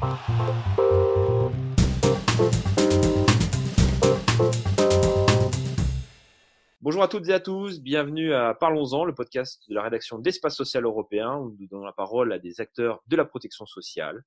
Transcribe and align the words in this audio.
Bonjour 0.00 0.14
à 7.02 7.08
toutes 7.08 7.28
et 7.28 7.32
à 7.32 7.40
tous, 7.40 7.80
bienvenue 7.80 8.32
à 8.32 8.54
Parlons-en, 8.54 9.04
le 9.04 9.12
podcast 9.12 9.64
de 9.68 9.74
la 9.74 9.82
rédaction 9.82 10.20
d'Espace 10.20 10.54
Social 10.54 10.84
Européen, 10.84 11.38
où 11.38 11.56
nous 11.58 11.66
donnons 11.66 11.84
la 11.84 11.92
parole 11.92 12.32
à 12.32 12.38
des 12.38 12.60
acteurs 12.60 13.02
de 13.08 13.16
la 13.16 13.24
protection 13.24 13.66
sociale. 13.66 14.22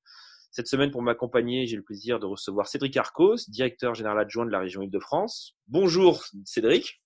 Cette 0.52 0.68
semaine, 0.68 0.92
pour 0.92 1.02
m'accompagner, 1.02 1.65
j'ai 1.68 1.77
le 1.77 1.83
plaisir 1.83 2.19
de 2.19 2.25
recevoir 2.25 2.67
Cédric 2.67 2.97
Arcos, 2.97 3.38
directeur 3.47 3.95
général 3.95 4.19
adjoint 4.19 4.45
de 4.45 4.51
la 4.51 4.59
région 4.59 4.81
Île-de-France. 4.81 5.55
Bonjour 5.69 6.21
Cédric. 6.43 7.01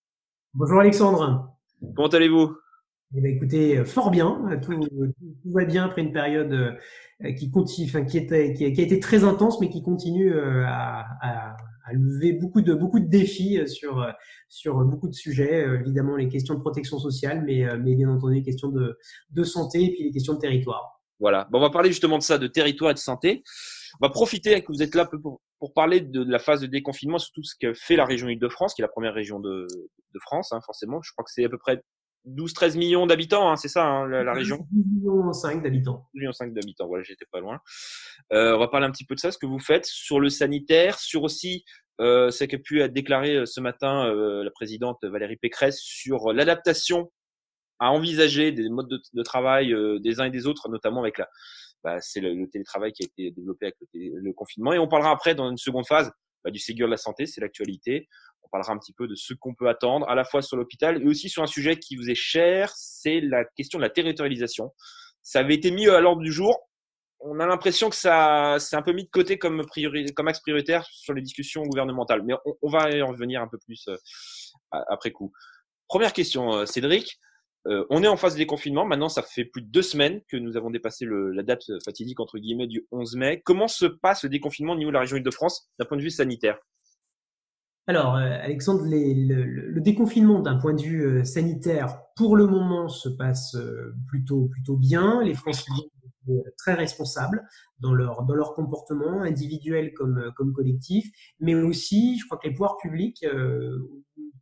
Bonjour 0.56 0.80
Alexandre. 0.80 1.56
Comment 1.96 2.08
allez-vous? 2.08 2.58
Eh 3.14 3.22
bien, 3.22 3.30
écoutez, 3.30 3.78
euh, 3.78 3.86
fort 3.86 4.12
bien. 4.12 4.60
Tout, 4.62 4.80
va 5.46 5.66
bien 5.66 5.86
après 5.86 6.02
une 6.02 6.12
période 6.12 6.52
euh, 6.52 7.34
qui, 7.34 7.52
continue, 7.52 7.88
enfin, 7.88 8.04
qui, 8.04 8.18
était, 8.18 8.54
qui, 8.54 8.66
a, 8.66 8.68
été 8.68 9.00
très 9.00 9.24
intense, 9.24 9.60
mais 9.62 9.70
qui 9.70 9.84
continue 9.84 10.34
euh, 10.34 10.66
à, 10.66 11.06
à, 11.22 11.58
à, 11.86 11.94
lever 11.94 12.34
beaucoup 12.34 12.62
de, 12.62 12.74
beaucoup 12.74 13.00
de 13.00 13.08
défis 13.08 13.60
sur, 13.68 14.06
sur 14.50 14.84
beaucoup 14.86 15.08
de 15.08 15.14
sujets. 15.14 15.66
Évidemment, 15.80 16.16
les 16.16 16.28
questions 16.28 16.56
de 16.56 16.60
protection 16.60 16.98
sociale, 16.98 17.44
mais, 17.46 17.66
mais 17.78 17.96
bien 17.96 18.10
entendu, 18.10 18.36
les 18.36 18.44
questions 18.44 18.70
de, 18.70 18.98
de 19.30 19.44
santé 19.44 19.84
et 19.84 19.92
puis 19.94 20.04
les 20.04 20.12
questions 20.12 20.34
de 20.34 20.40
territoire. 20.40 21.02
Voilà. 21.20 21.48
Bon, 21.52 21.60
on 21.60 21.62
va 21.62 21.70
parler 21.70 21.90
justement 21.90 22.18
de 22.18 22.24
ça, 22.24 22.38
de 22.38 22.48
territoire 22.48 22.92
et 22.92 22.96
de 22.96 23.00
santé. 23.00 23.44
On 24.02 24.08
va 24.08 24.12
profiter 24.12 24.60
que 24.62 24.68
vous 24.68 24.84
êtes 24.84 24.96
là 24.96 25.06
pour, 25.06 25.42
pour 25.60 25.74
parler 25.74 26.02
de, 26.02 26.24
la 26.24 26.40
phase 26.40 26.62
de 26.62 26.68
déconfinement, 26.68 27.20
surtout 27.20 27.44
ce 27.44 27.56
que 27.60 27.74
fait 27.74 27.96
la 27.96 28.06
région 28.06 28.28
Île-de-France, 28.28 28.74
qui 28.74 28.82
est 28.82 28.84
la 28.84 28.90
première 28.90 29.14
région 29.14 29.40
de, 29.40 29.68
de 29.70 30.20
France, 30.20 30.52
hein, 30.52 30.60
forcément. 30.66 31.02
Je 31.02 31.12
crois 31.14 31.24
que 31.24 31.32
c'est 31.32 31.46
à 31.46 31.50
peu 31.50 31.58
près 31.58 31.82
12-13 32.28 32.78
millions 32.78 33.06
d'habitants, 33.06 33.52
hein, 33.52 33.56
c'est 33.56 33.68
ça 33.68 33.86
hein, 33.86 34.08
la, 34.08 34.34
région? 34.34 34.66
12 34.72 34.86
millions 34.86 35.34
5 35.34 35.62
d'habitants. 35.64 36.08
12 36.14 36.22
millions 36.22 36.34
5 36.34 36.54
d'habitants, 36.54 36.88
voilà, 36.88 37.04
j'étais 37.04 37.26
pas 37.32 37.40
loin. 37.40 37.60
Euh, 38.34 38.56
on 38.56 38.60
va 38.60 38.68
parler 38.68 38.88
un 38.88 38.92
petit 38.92 39.06
peu 39.06 39.16
de 39.16 39.20
ça, 39.20 39.32
ce 39.32 39.38
que 39.38 39.46
vous 39.46 39.60
faites 39.60 39.86
sur 39.86 40.20
le 40.20 40.30
sanitaire, 40.30 41.00
sur 41.00 41.24
aussi 41.24 41.64
euh, 42.02 42.30
ce 42.32 42.44
qu'a 42.44 42.58
pu 42.58 42.88
déclaré 42.90 43.36
euh, 43.36 43.46
ce 43.46 43.62
matin 43.62 44.06
euh, 44.08 44.44
la 44.44 44.52
présidente 44.52 45.04
Valérie 45.04 45.38
Pécresse 45.38 45.80
sur 45.80 46.34
l'adaptation 46.34 47.10
à 47.80 47.92
envisager 47.92 48.52
des 48.52 48.70
modes 48.70 48.90
de, 48.90 49.24
travail 49.24 49.74
euh, 49.74 50.00
des 50.00 50.20
uns 50.20 50.26
et 50.26 50.30
des 50.30 50.48
autres, 50.48 50.70
notamment 50.70 51.02
avec 51.02 51.18
la, 51.18 51.28
bah, 51.84 52.00
c'est 52.02 52.22
le, 52.22 52.50
télétravail 52.50 52.92
qui 52.94 53.04
a 53.04 53.06
été 53.06 53.32
développé 53.32 53.68
avec 53.68 53.78
le, 53.94 54.34
confinement. 54.34 54.74
Et 54.74 54.80
on 54.80 54.88
parlera 54.88 55.12
après 55.12 55.36
dans 55.36 55.50
une 55.50 55.58
seconde 55.58 55.86
phase 55.86 56.12
bah, 56.46 56.52
du 56.52 56.60
Ségur 56.60 56.88
de 56.88 56.92
la 56.92 56.98
santé, 56.98 57.26
c'est 57.26 57.42
l'actualité. 57.42 58.08
On 58.44 58.50
parlera 58.50 58.72
un 58.72 58.78
petit 58.78 58.94
peu 58.94 59.08
de 59.08 59.16
ce 59.16 59.34
qu'on 59.34 59.56
peut 59.56 59.68
attendre, 59.68 60.08
à 60.08 60.14
la 60.14 60.24
fois 60.24 60.44
sur 60.44 60.56
l'hôpital 60.56 61.02
et 61.02 61.06
aussi 61.08 61.28
sur 61.28 61.42
un 61.42 61.48
sujet 61.48 61.78
qui 61.78 61.96
vous 61.96 62.10
est 62.10 62.16
cher, 62.16 62.72
c'est 62.76 63.20
la 63.20 63.44
question 63.44 63.80
de 63.80 63.84
la 63.84 63.90
territorialisation. 63.90 64.72
Ça 65.24 65.40
avait 65.40 65.56
été 65.56 65.72
mis 65.72 65.90
à 65.90 66.00
l'ordre 66.00 66.22
du 66.22 66.32
jour. 66.32 66.70
On 67.20 67.40
a 67.40 67.48
l'impression 67.48 67.90
que 67.90 67.96
ça, 67.96 68.58
c'est 68.60 68.76
un 68.76 68.84
peu 68.84 68.94
mis 68.94 69.06
de 69.06 69.10
côté 69.10 69.40
comme, 69.40 69.66
priori, 69.66 70.06
comme 70.14 70.28
axe 70.28 70.40
prioritaire 70.40 70.86
sur 70.92 71.16
les 71.16 71.24
discussions 71.24 71.64
gouvernementales. 71.64 72.22
Mais 72.24 72.36
on, 72.62 72.70
va 72.70 72.92
y 72.92 73.02
revenir 73.02 73.42
un 73.42 73.48
peu 73.48 73.58
plus 73.58 73.88
euh, 73.88 73.98
après 74.70 75.12
coup. 75.12 75.32
Première 75.88 76.14
question, 76.14 76.54
euh, 76.54 76.66
Cédric. 76.68 77.20
Euh, 77.68 77.86
on 77.90 78.04
est 78.04 78.08
en 78.08 78.18
phase 78.18 78.34
de 78.34 78.40
déconfinement. 78.40 78.86
Maintenant, 78.86 79.10
ça 79.10 79.24
fait 79.24 79.46
plus 79.46 79.62
de 79.62 79.68
deux 79.68 79.82
semaines 79.82 80.22
que 80.28 80.38
nous 80.38 80.56
avons 80.56 80.70
dépassé 80.70 81.06
la 81.10 81.44
date 81.44 81.64
fatidique 81.84 82.20
entre 82.20 82.38
guillemets 82.38 82.68
du 82.68 82.86
11 82.92 83.16
mai. 83.16 83.42
Comment 83.44 83.68
se 83.68 83.86
passe 83.86 84.24
le 84.24 84.30
déconfinement 84.30 84.74
au 84.74 84.78
niveau 84.78 84.92
de 84.92 84.94
la 84.94 85.00
région 85.02 85.18
Île-de-France 85.18 85.70
d'un 85.80 85.86
point 85.86 85.98
de 85.98 86.04
vue 86.04 86.12
sanitaire? 86.12 86.60
Alors, 87.88 88.16
euh, 88.16 88.38
Alexandre, 88.42 88.84
le, 88.86 89.80
déconfinement 89.80 90.40
d'un 90.40 90.58
point 90.58 90.74
de 90.74 90.82
vue 90.82 91.06
euh, 91.06 91.24
sanitaire, 91.24 92.00
pour 92.16 92.36
le 92.36 92.48
moment, 92.48 92.88
se 92.88 93.10
passe 93.10 93.58
plutôt, 94.08 94.46
plutôt 94.46 94.76
bien. 94.76 95.22
Les 95.24 95.34
Français 95.34 95.64
sont 96.26 96.44
très 96.58 96.74
responsables 96.74 97.44
dans 97.80 97.94
leur, 97.94 98.24
dans 98.24 98.34
leur 98.34 98.54
comportement 98.54 99.22
individuel 99.22 99.94
comme, 99.94 100.32
comme 100.36 100.54
collectif, 100.54 101.06
mais 101.40 101.54
aussi, 101.56 102.18
je 102.18 102.26
crois 102.26 102.38
que 102.38 102.48
les 102.48 102.54
pouvoirs 102.54 102.78
publics, 102.78 103.24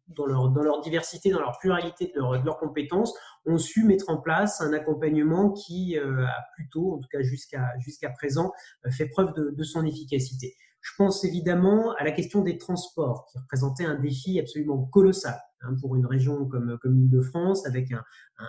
dans, 0.07 0.25
leur, 0.25 0.81
diversité, 0.81 1.31
dans 1.31 1.39
leur 1.39 1.57
pluralité 1.59 2.11
de, 2.15 2.45
leurs 2.45 2.57
compétences, 2.57 3.13
ont 3.45 3.57
su 3.57 3.83
mettre 3.83 4.09
en 4.09 4.17
place 4.17 4.61
un 4.61 4.73
accompagnement 4.73 5.51
qui 5.51 5.97
a 5.97 6.45
plutôt, 6.55 6.93
en 6.93 6.99
tout 6.99 7.07
cas 7.11 7.21
jusqu'à 7.21 7.71
jusqu'à 7.79 8.09
présent, 8.09 8.51
fait 8.91 9.07
preuve 9.07 9.33
de, 9.33 9.51
de 9.51 9.63
son 9.63 9.85
efficacité. 9.85 10.55
Je 10.81 10.91
pense 10.97 11.23
évidemment 11.23 11.93
à 11.97 12.03
la 12.03 12.11
question 12.11 12.41
des 12.41 12.57
transports, 12.57 13.25
qui 13.31 13.37
représentait 13.37 13.85
un 13.85 13.95
défi 13.95 14.39
absolument 14.39 14.85
colossal 14.85 15.39
hein, 15.63 15.75
pour 15.81 15.95
une 15.95 16.05
région 16.05 16.45
comme, 16.45 16.77
comme 16.81 16.95
l'Île-de-France, 16.95 17.65
avec 17.65 17.91
un, 17.91 18.03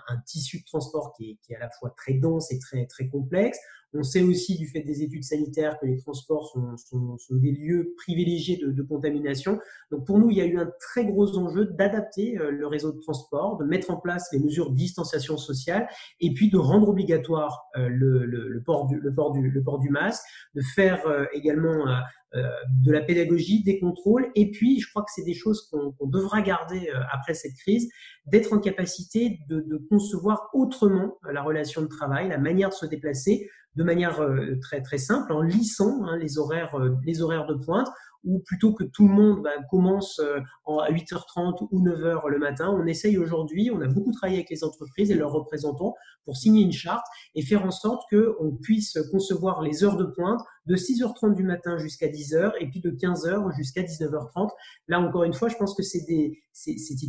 un, 0.09 0.17
tissu 0.27 0.61
de 0.61 0.65
transport 0.65 1.13
qui 1.17 1.31
est, 1.31 1.39
qui 1.43 1.53
est, 1.53 1.57
à 1.57 1.61
la 1.61 1.71
fois 1.71 1.95
très 1.97 2.15
dense 2.15 2.53
et 2.53 2.59
très, 2.59 2.87
très 2.87 3.09
complexe. 3.09 3.59
On 3.97 4.03
sait 4.03 4.23
aussi, 4.23 4.59
du 4.59 4.67
fait 4.67 4.81
des 4.81 5.03
études 5.03 5.23
sanitaires, 5.23 5.79
que 5.79 5.87
les 5.87 5.99
transports 5.99 6.49
sont, 6.49 6.77
sont, 6.77 7.37
des 7.37 7.53
lieux 7.53 7.95
privilégiés 7.97 8.57
de, 8.57 8.83
contamination. 8.83 9.61
Donc 9.93 10.05
pour 10.05 10.19
nous, 10.19 10.31
il 10.31 10.37
y 10.37 10.41
a 10.41 10.47
eu 10.47 10.59
un 10.59 10.69
très 10.81 11.07
gros 11.07 11.39
enjeu 11.39 11.67
d'adapter 11.67 12.37
euh, 12.39 12.51
le 12.51 12.67
réseau 12.67 12.93
de 12.93 12.99
transport, 12.99 13.57
de 13.57 13.65
mettre 13.65 13.91
en 13.91 13.97
place 13.97 14.29
les 14.33 14.41
mesures 14.41 14.71
de 14.71 14.77
distanciation 14.77 15.37
sociale 15.37 15.89
et 16.21 16.35
puis 16.35 16.51
de 16.51 16.59
rendre 16.59 16.89
obligatoire 16.89 17.67
euh, 17.77 17.89
le, 17.89 18.27
le, 18.27 18.49
le, 18.49 18.63
port 18.63 18.87
du, 18.87 18.99
le, 18.99 19.15
port 19.15 19.33
du, 19.33 19.49
le 19.49 19.63
port 19.63 19.79
du 19.79 19.91
masque, 19.91 20.25
de 20.55 20.63
faire 20.75 21.07
euh, 21.07 21.25
également 21.33 21.87
de 22.34 22.93
la 22.93 23.00
pédagogie, 23.00 23.62
des 23.62 23.78
contrôles, 23.78 24.31
et 24.34 24.50
puis 24.50 24.81
je 24.81 24.91
crois 24.91 25.03
que 25.03 25.11
c'est 25.15 25.25
des 25.25 25.34
choses 25.34 25.69
qu'on 25.71 25.93
qu 25.93 26.11
devra 26.11 26.43
garder 26.43 26.91
après 27.12 27.34
cette 27.34 27.55
crise, 27.55 27.89
d'être 28.27 28.53
en 28.53 28.59
capacité 28.59 29.39
de, 29.49 29.61
de, 29.61 29.77
concevoir 29.89 30.50
autrement 30.53 31.19
la 31.31 31.43
relation 31.43 31.83
de 31.83 31.87
travail, 31.87 32.28
la 32.28 32.39
manière 32.39 32.71
de 32.71 32.75
se 32.75 32.87
déplacer, 32.87 33.49
de 33.77 33.84
manière 33.84 34.21
euh, 34.21 34.59
très 34.61 34.83
très 34.83 34.99
simple 34.99 35.33
en 35.33 35.43
lissant 35.43 36.05
hein, 36.05 36.17
les 36.19 36.39
horaires 36.39 36.75
euh, 36.78 36.97
les 37.05 37.22
horaires 37.22 37.47
de 37.47 37.55
pointe 37.55 37.89
ou 38.25 38.41
plutôt 38.41 38.73
que 38.73 38.85
tout 38.85 39.07
le 39.07 39.15
monde 39.15 39.43
bah, 39.43 39.51
commence 39.71 40.19
euh, 40.21 40.41
à 40.67 40.91
8h30 40.91 41.69
ou 41.71 41.83
9h 41.83 42.29
le 42.29 42.39
matin, 42.39 42.71
on 42.71 42.87
essaye 42.87 43.19
aujourd'hui, 43.19 43.71
on 43.71 43.81
a 43.81 43.87
beaucoup 43.87 44.12
travaillé 44.12 44.39
avec 44.39 44.51
les 44.51 44.65
entreprises 44.65 45.11
et 45.11 45.15
leurs 45.15 45.33
représentants 45.33 45.95
pour 46.25 46.37
signer 46.37 46.63
une 46.63 46.73
charte 46.73 47.05
et 47.34 47.43
faire 47.43 47.65
en 47.65 47.71
sorte 47.71 48.03
qu'on 48.11 48.57
puisse 48.63 48.99
concevoir 49.11 49.63
les 49.63 49.84
heures 49.84 49.97
de 49.97 50.05
pointe 50.05 50.41
de 50.67 50.77
6h30 50.77 51.34
du 51.34 51.43
matin 51.43 51.77
jusqu'à 51.79 52.09
10h 52.09 52.53
et 52.61 52.69
puis 52.69 52.81
de 52.81 52.91
15h 52.91 53.55
jusqu'à 53.55 53.83
19h30. 53.83 54.49
Là 54.89 55.01
encore 55.01 55.25
une 55.25 55.34
fois, 55.34 55.49
je 55.49 55.57
pense 55.57 55.75
que 55.75 55.83
c'est 55.83 56.07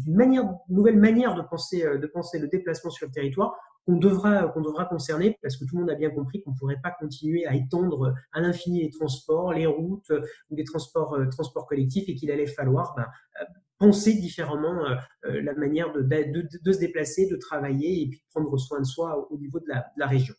une 0.06 0.16
manière, 0.16 0.44
nouvelle 0.70 0.98
manière 0.98 1.36
de 1.36 1.42
penser, 1.42 1.82
de 1.84 2.08
penser 2.08 2.40
le 2.40 2.48
déplacement 2.48 2.92
sur 2.92 3.08
le 3.08 3.14
territoire 3.14 3.56
qu'on 3.86 3.98
devra, 3.98 4.54
devra 4.56 4.86
concerner 4.86 5.38
parce 5.42 5.58
que 5.58 5.66
tout 5.66 5.76
le 5.76 5.82
monde 5.82 5.92
a 5.92 5.96
bien 5.96 6.10
compris 6.10 6.42
qu'on 6.42 6.52
ne 6.52 6.58
pourrait 6.58 6.80
pas 6.82 6.92
continuer 6.92 7.46
à 7.46 7.56
étendre 7.56 8.14
à 8.32 8.42
l'infini 8.42 8.84
les 8.84 8.90
transports, 8.90 9.54
les 9.54 9.66
routes 9.66 10.10
euh, 10.12 10.22
ou 10.50 10.56
les 10.56 10.64
transports, 10.64 11.14
euh, 11.14 11.28
transports 11.28 11.68
collectifs 11.68 12.10
et 12.10 12.16
qu'il 12.16 12.32
allait 12.32 12.48
falloir 12.48 12.94
ben, 12.96 13.06
euh, 13.42 13.46
penser 13.78 14.14
différemment 14.14 14.86
la 15.24 15.54
manière 15.56 15.92
de, 15.92 16.02
de, 16.02 16.72
se 16.72 16.80
déplacer, 16.80 17.28
de 17.28 17.36
travailler 17.36 18.04
et 18.04 18.08
puis 18.08 18.24
prendre 18.30 18.58
soin 18.58 18.80
de 18.80 18.86
soi 18.86 19.28
au, 19.30 19.38
niveau 19.38 19.60
de 19.60 19.66
la 19.68 20.08
région. 20.08 20.34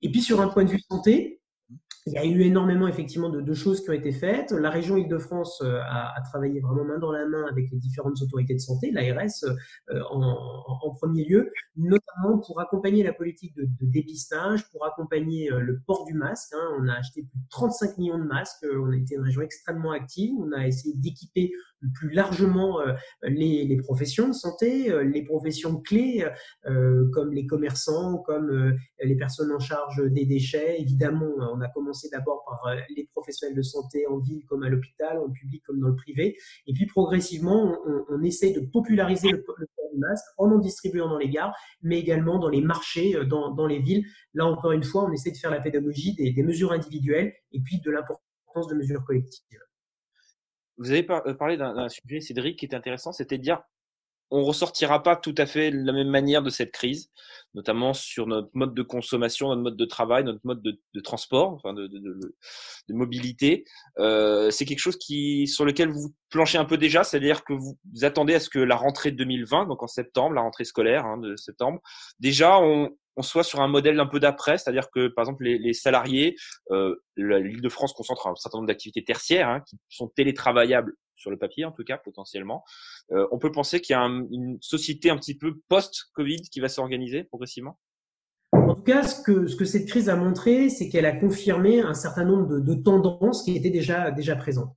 Et 0.00 0.12
puis 0.12 0.22
sur 0.22 0.40
un 0.40 0.46
point 0.46 0.62
de 0.62 0.70
vue 0.70 0.80
santé, 0.88 1.40
il 2.08 2.14
y 2.14 2.18
a 2.18 2.24
eu 2.24 2.40
énormément 2.40 2.88
effectivement 2.88 3.28
de, 3.28 3.54
choses 3.54 3.82
qui 3.82 3.90
ont 3.90 3.94
été 3.94 4.12
faites. 4.12 4.52
La 4.52 4.70
région 4.70 4.96
Île-de-France 4.96 5.60
euh, 5.62 5.80
a, 5.82 6.20
travaillé 6.24 6.60
vraiment 6.60 6.84
main 6.84 6.98
dans 6.98 7.12
la 7.12 7.26
main 7.26 7.46
avec 7.50 7.70
les 7.70 7.76
différentes 7.76 8.20
autorités 8.22 8.54
de 8.54 8.60
santé, 8.60 8.90
l'ARS 8.90 9.44
euh, 9.90 10.00
en, 10.10 10.94
premier 10.94 11.24
lieu, 11.24 11.52
notamment 11.76 12.38
pour 12.38 12.60
accompagner 12.60 13.02
la 13.02 13.12
politique 13.12 13.54
de, 13.56 13.64
de 13.64 13.90
dépistage, 13.90 14.68
pour 14.70 14.86
accompagner 14.86 15.52
euh, 15.52 15.60
le 15.60 15.80
port 15.86 16.06
du 16.06 16.14
masque. 16.14 16.52
Hein. 16.54 16.78
On 16.80 16.88
a 16.88 16.94
acheté 16.94 17.22
plus 17.22 17.38
de 17.38 17.48
35 17.50 17.98
millions 17.98 18.18
de 18.18 18.24
masques. 18.24 18.64
On 18.64 18.90
a 18.90 18.96
été 18.96 19.14
une 19.14 19.22
région 19.22 19.42
extrêmement 19.42 19.92
active. 19.92 20.32
On 20.38 20.50
a 20.52 20.66
essayé 20.66 20.94
d'équiper 20.96 21.52
plus 21.94 22.10
largement 22.10 22.80
euh, 22.80 22.92
les, 23.22 23.64
les, 23.64 23.76
professions 23.76 24.28
de 24.28 24.32
santé, 24.32 24.90
euh, 24.90 25.02
les 25.02 25.22
professions 25.22 25.80
clés 25.80 26.26
euh, 26.66 27.08
comme 27.12 27.32
les 27.32 27.46
commerçants, 27.46 28.18
comme 28.18 28.76
les 29.02 29.16
personnes 29.16 29.52
en 29.52 29.58
charge 29.58 30.02
des 30.10 30.26
déchets. 30.26 30.80
Évidemment, 30.80 31.30
on 31.52 31.60
a 31.60 31.68
commencé 31.68 32.08
d'abord 32.10 32.44
par 32.44 32.74
les 32.94 33.08
professionnels 33.14 33.56
de 33.56 33.62
santé 33.62 34.06
en 34.06 34.18
ville 34.18 34.44
comme 34.46 34.62
à 34.62 34.68
l'hôpital, 34.68 35.18
en 35.18 35.30
public 35.30 35.62
comme 35.66 35.80
dans 35.80 35.88
le 35.88 35.96
privé. 35.96 36.36
Et 36.66 36.72
puis 36.72 36.86
progressivement, 36.86 37.78
on, 37.86 38.04
on 38.08 38.22
essaye 38.22 38.52
de 38.52 38.60
populariser 38.60 39.30
le, 39.30 39.38
le 39.38 39.66
port 39.66 39.90
du 39.92 39.98
masque 39.98 40.24
en 40.36 40.48
en 40.50 40.58
distribuant 40.58 41.08
dans 41.08 41.18
les 41.18 41.28
gares, 41.28 41.54
mais 41.82 41.98
également 41.98 42.38
dans 42.38 42.48
les 42.48 42.62
marchés, 42.62 43.14
dans, 43.26 43.52
dans 43.54 43.66
les 43.66 43.80
villes. 43.80 44.04
Là 44.34 44.46
encore 44.46 44.72
une 44.72 44.84
fois, 44.84 45.04
on 45.04 45.12
essaie 45.12 45.30
de 45.30 45.36
faire 45.36 45.50
la 45.50 45.60
pédagogie 45.60 46.14
des, 46.14 46.32
des 46.32 46.42
mesures 46.42 46.72
individuelles 46.72 47.32
et 47.52 47.60
puis 47.60 47.80
de 47.80 47.90
l'importance 47.90 48.66
de 48.68 48.74
mesures 48.74 49.04
collectives. 49.04 49.58
Vous 50.78 50.90
avez 50.90 51.06
euh, 51.10 51.34
parlé 51.34 51.56
d'un 51.56 51.88
sujet, 51.88 52.20
Cédric, 52.20 52.58
qui 52.58 52.66
est 52.66 52.74
intéressant, 52.74 53.12
c'était 53.12 53.38
de 53.38 53.42
dire 53.42 53.62
on 54.30 54.42
ressortira 54.44 55.02
pas 55.02 55.16
tout 55.16 55.34
à 55.38 55.46
fait 55.46 55.70
de 55.70 55.78
la 55.78 55.92
même 55.92 56.08
manière 56.08 56.42
de 56.42 56.50
cette 56.50 56.70
crise, 56.70 57.10
notamment 57.54 57.94
sur 57.94 58.26
notre 58.26 58.50
mode 58.52 58.74
de 58.74 58.82
consommation, 58.82 59.48
notre 59.48 59.62
mode 59.62 59.76
de 59.76 59.84
travail, 59.84 60.24
notre 60.24 60.40
mode 60.44 60.62
de, 60.62 61.00
transport, 61.00 61.54
enfin 61.54 61.72
de 61.72 61.88
mobilité. 62.90 63.64
Euh, 63.98 64.50
c'est 64.50 64.66
quelque 64.66 64.80
chose 64.80 64.98
qui 64.98 65.46
sur 65.46 65.64
lequel 65.64 65.88
vous 65.88 66.14
planchez 66.28 66.58
un 66.58 66.66
peu 66.66 66.76
déjà, 66.76 67.04
c'est-à-dire 67.04 67.42
que 67.44 67.54
vous, 67.54 67.78
attendez 68.02 68.34
à 68.34 68.40
ce 68.40 68.50
que 68.50 68.58
la 68.58 68.76
rentrée 68.76 69.12
de 69.12 69.16
2020, 69.16 69.66
donc 69.66 69.82
en 69.82 69.86
septembre, 69.86 70.34
la 70.34 70.42
rentrée 70.42 70.64
scolaire 70.64 71.06
hein, 71.06 71.16
de 71.16 71.34
septembre, 71.36 71.80
déjà 72.20 72.58
on, 72.60 72.90
on 73.18 73.22
soit 73.22 73.42
sur 73.42 73.60
un 73.60 73.68
modèle 73.68 73.98
un 73.98 74.06
peu 74.06 74.20
d'après, 74.20 74.58
c'est-à-dire 74.58 74.90
que 74.90 75.08
par 75.08 75.24
exemple 75.24 75.44
les, 75.44 75.72
salariés, 75.72 76.36
euh, 76.70 76.94
l'Île-de-France 77.16 77.92
concentre 77.92 78.28
un 78.28 78.36
certain 78.36 78.58
nombre 78.58 78.68
d'activités 78.68 79.02
tertiaires 79.02 79.48
hein, 79.48 79.60
qui 79.68 79.76
sont 79.88 80.08
télétravaillables 80.08 80.94
sur 81.16 81.30
le 81.32 81.36
papier 81.36 81.64
en 81.64 81.72
tout 81.72 81.82
cas 81.82 81.98
potentiellement. 81.98 82.62
Euh, 83.10 83.26
on 83.32 83.38
peut 83.38 83.50
penser 83.50 83.80
qu'il 83.80 83.94
y 83.94 83.96
a 83.96 84.02
une 84.02 84.56
société 84.60 85.10
un 85.10 85.16
petit 85.16 85.36
peu 85.36 85.60
post-Covid 85.68 86.42
qui 86.42 86.60
va 86.60 86.68
s'organiser 86.68 87.24
progressivement? 87.24 87.78
En 88.52 88.76
tout 88.76 88.82
cas, 88.82 89.02
ce 89.02 89.20
que, 89.20 89.48
ce 89.48 89.56
que 89.56 89.64
cette 89.64 89.88
crise 89.88 90.08
a 90.08 90.16
montré, 90.16 90.70
c'est 90.70 90.88
qu'elle 90.88 91.04
a 91.04 91.12
confirmé 91.12 91.80
un 91.80 91.94
certain 91.94 92.24
nombre 92.24 92.60
de, 92.60 92.74
tendances 92.74 93.42
qui 93.42 93.56
étaient 93.56 93.68
déjà 93.70 94.36
présentes. 94.36 94.74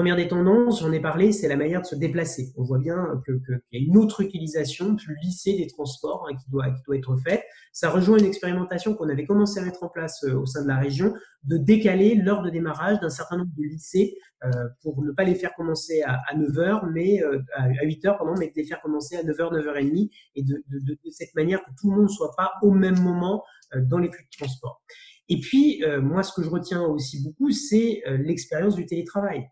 Première 0.00 0.16
des 0.16 0.28
tendances, 0.28 0.80
j'en 0.80 0.92
ai 0.92 0.98
parlé, 0.98 1.30
c'est 1.30 1.46
la 1.46 1.56
manière 1.56 1.82
de 1.82 1.86
se 1.86 1.94
déplacer. 1.94 2.54
On 2.56 2.62
voit 2.62 2.78
bien 2.78 3.20
qu'il 3.26 3.60
y 3.72 3.76
a 3.76 3.86
une 3.86 3.98
autre 3.98 4.22
utilisation 4.22 4.96
plus 4.96 5.14
lissée 5.22 5.58
des 5.58 5.66
transports 5.66 6.26
hein, 6.26 6.34
qui, 6.34 6.50
doit, 6.50 6.68
être 6.96 7.16
faite. 7.18 7.44
Ça 7.74 7.90
rejoint 7.90 8.16
une 8.16 8.24
expérimentation 8.24 8.94
qu'on 8.94 9.10
avait 9.10 9.26
commencé 9.26 9.60
à 9.60 9.62
mettre 9.62 9.82
en 9.82 9.90
place 9.90 10.24
euh, 10.24 10.38
au 10.38 10.46
sein 10.46 10.62
de 10.62 10.68
la 10.68 10.78
région 10.78 11.12
de 11.44 11.58
décaler 11.58 12.14
l'heure 12.14 12.40
de 12.40 12.48
démarrage 12.48 12.98
d'un 13.00 13.10
certain 13.10 13.36
nombre 13.36 13.50
de 13.54 13.62
lycées 13.62 14.16
euh, 14.42 14.48
pour 14.80 15.04
ne 15.04 15.12
pas 15.12 15.24
les 15.24 15.34
faire 15.34 15.54
commencer 15.54 16.00
à, 16.00 16.18
à 16.30 16.34
9h, 16.34 16.90
mais 16.94 17.22
euh, 17.22 17.38
à 17.54 17.68
8h, 17.84 18.16
pardon, 18.16 18.32
mais 18.38 18.46
de 18.46 18.54
les 18.56 18.64
faire 18.64 18.80
commencer 18.80 19.16
à 19.16 19.22
9h, 19.22 19.52
9h30 19.52 20.08
et 20.34 20.42
de, 20.42 20.64
de, 20.70 20.78
de, 20.94 21.10
cette 21.10 21.34
manière 21.34 21.62
que 21.62 21.72
tout 21.78 21.90
le 21.90 21.96
monde 21.96 22.08
ne 22.08 22.08
soit 22.08 22.32
pas 22.38 22.52
au 22.62 22.70
même 22.70 22.98
moment 23.00 23.44
dans 23.76 23.98
les 23.98 24.10
flux 24.10 24.24
de 24.24 24.38
transport. 24.38 24.82
Et 25.28 25.38
puis, 25.38 25.84
moi, 26.02 26.24
ce 26.24 26.32
que 26.32 26.42
je 26.42 26.48
retiens 26.48 26.82
aussi 26.82 27.22
beaucoup, 27.22 27.52
c'est 27.52 28.02
l'expérience 28.18 28.74
du 28.74 28.84
télétravail. 28.84 29.46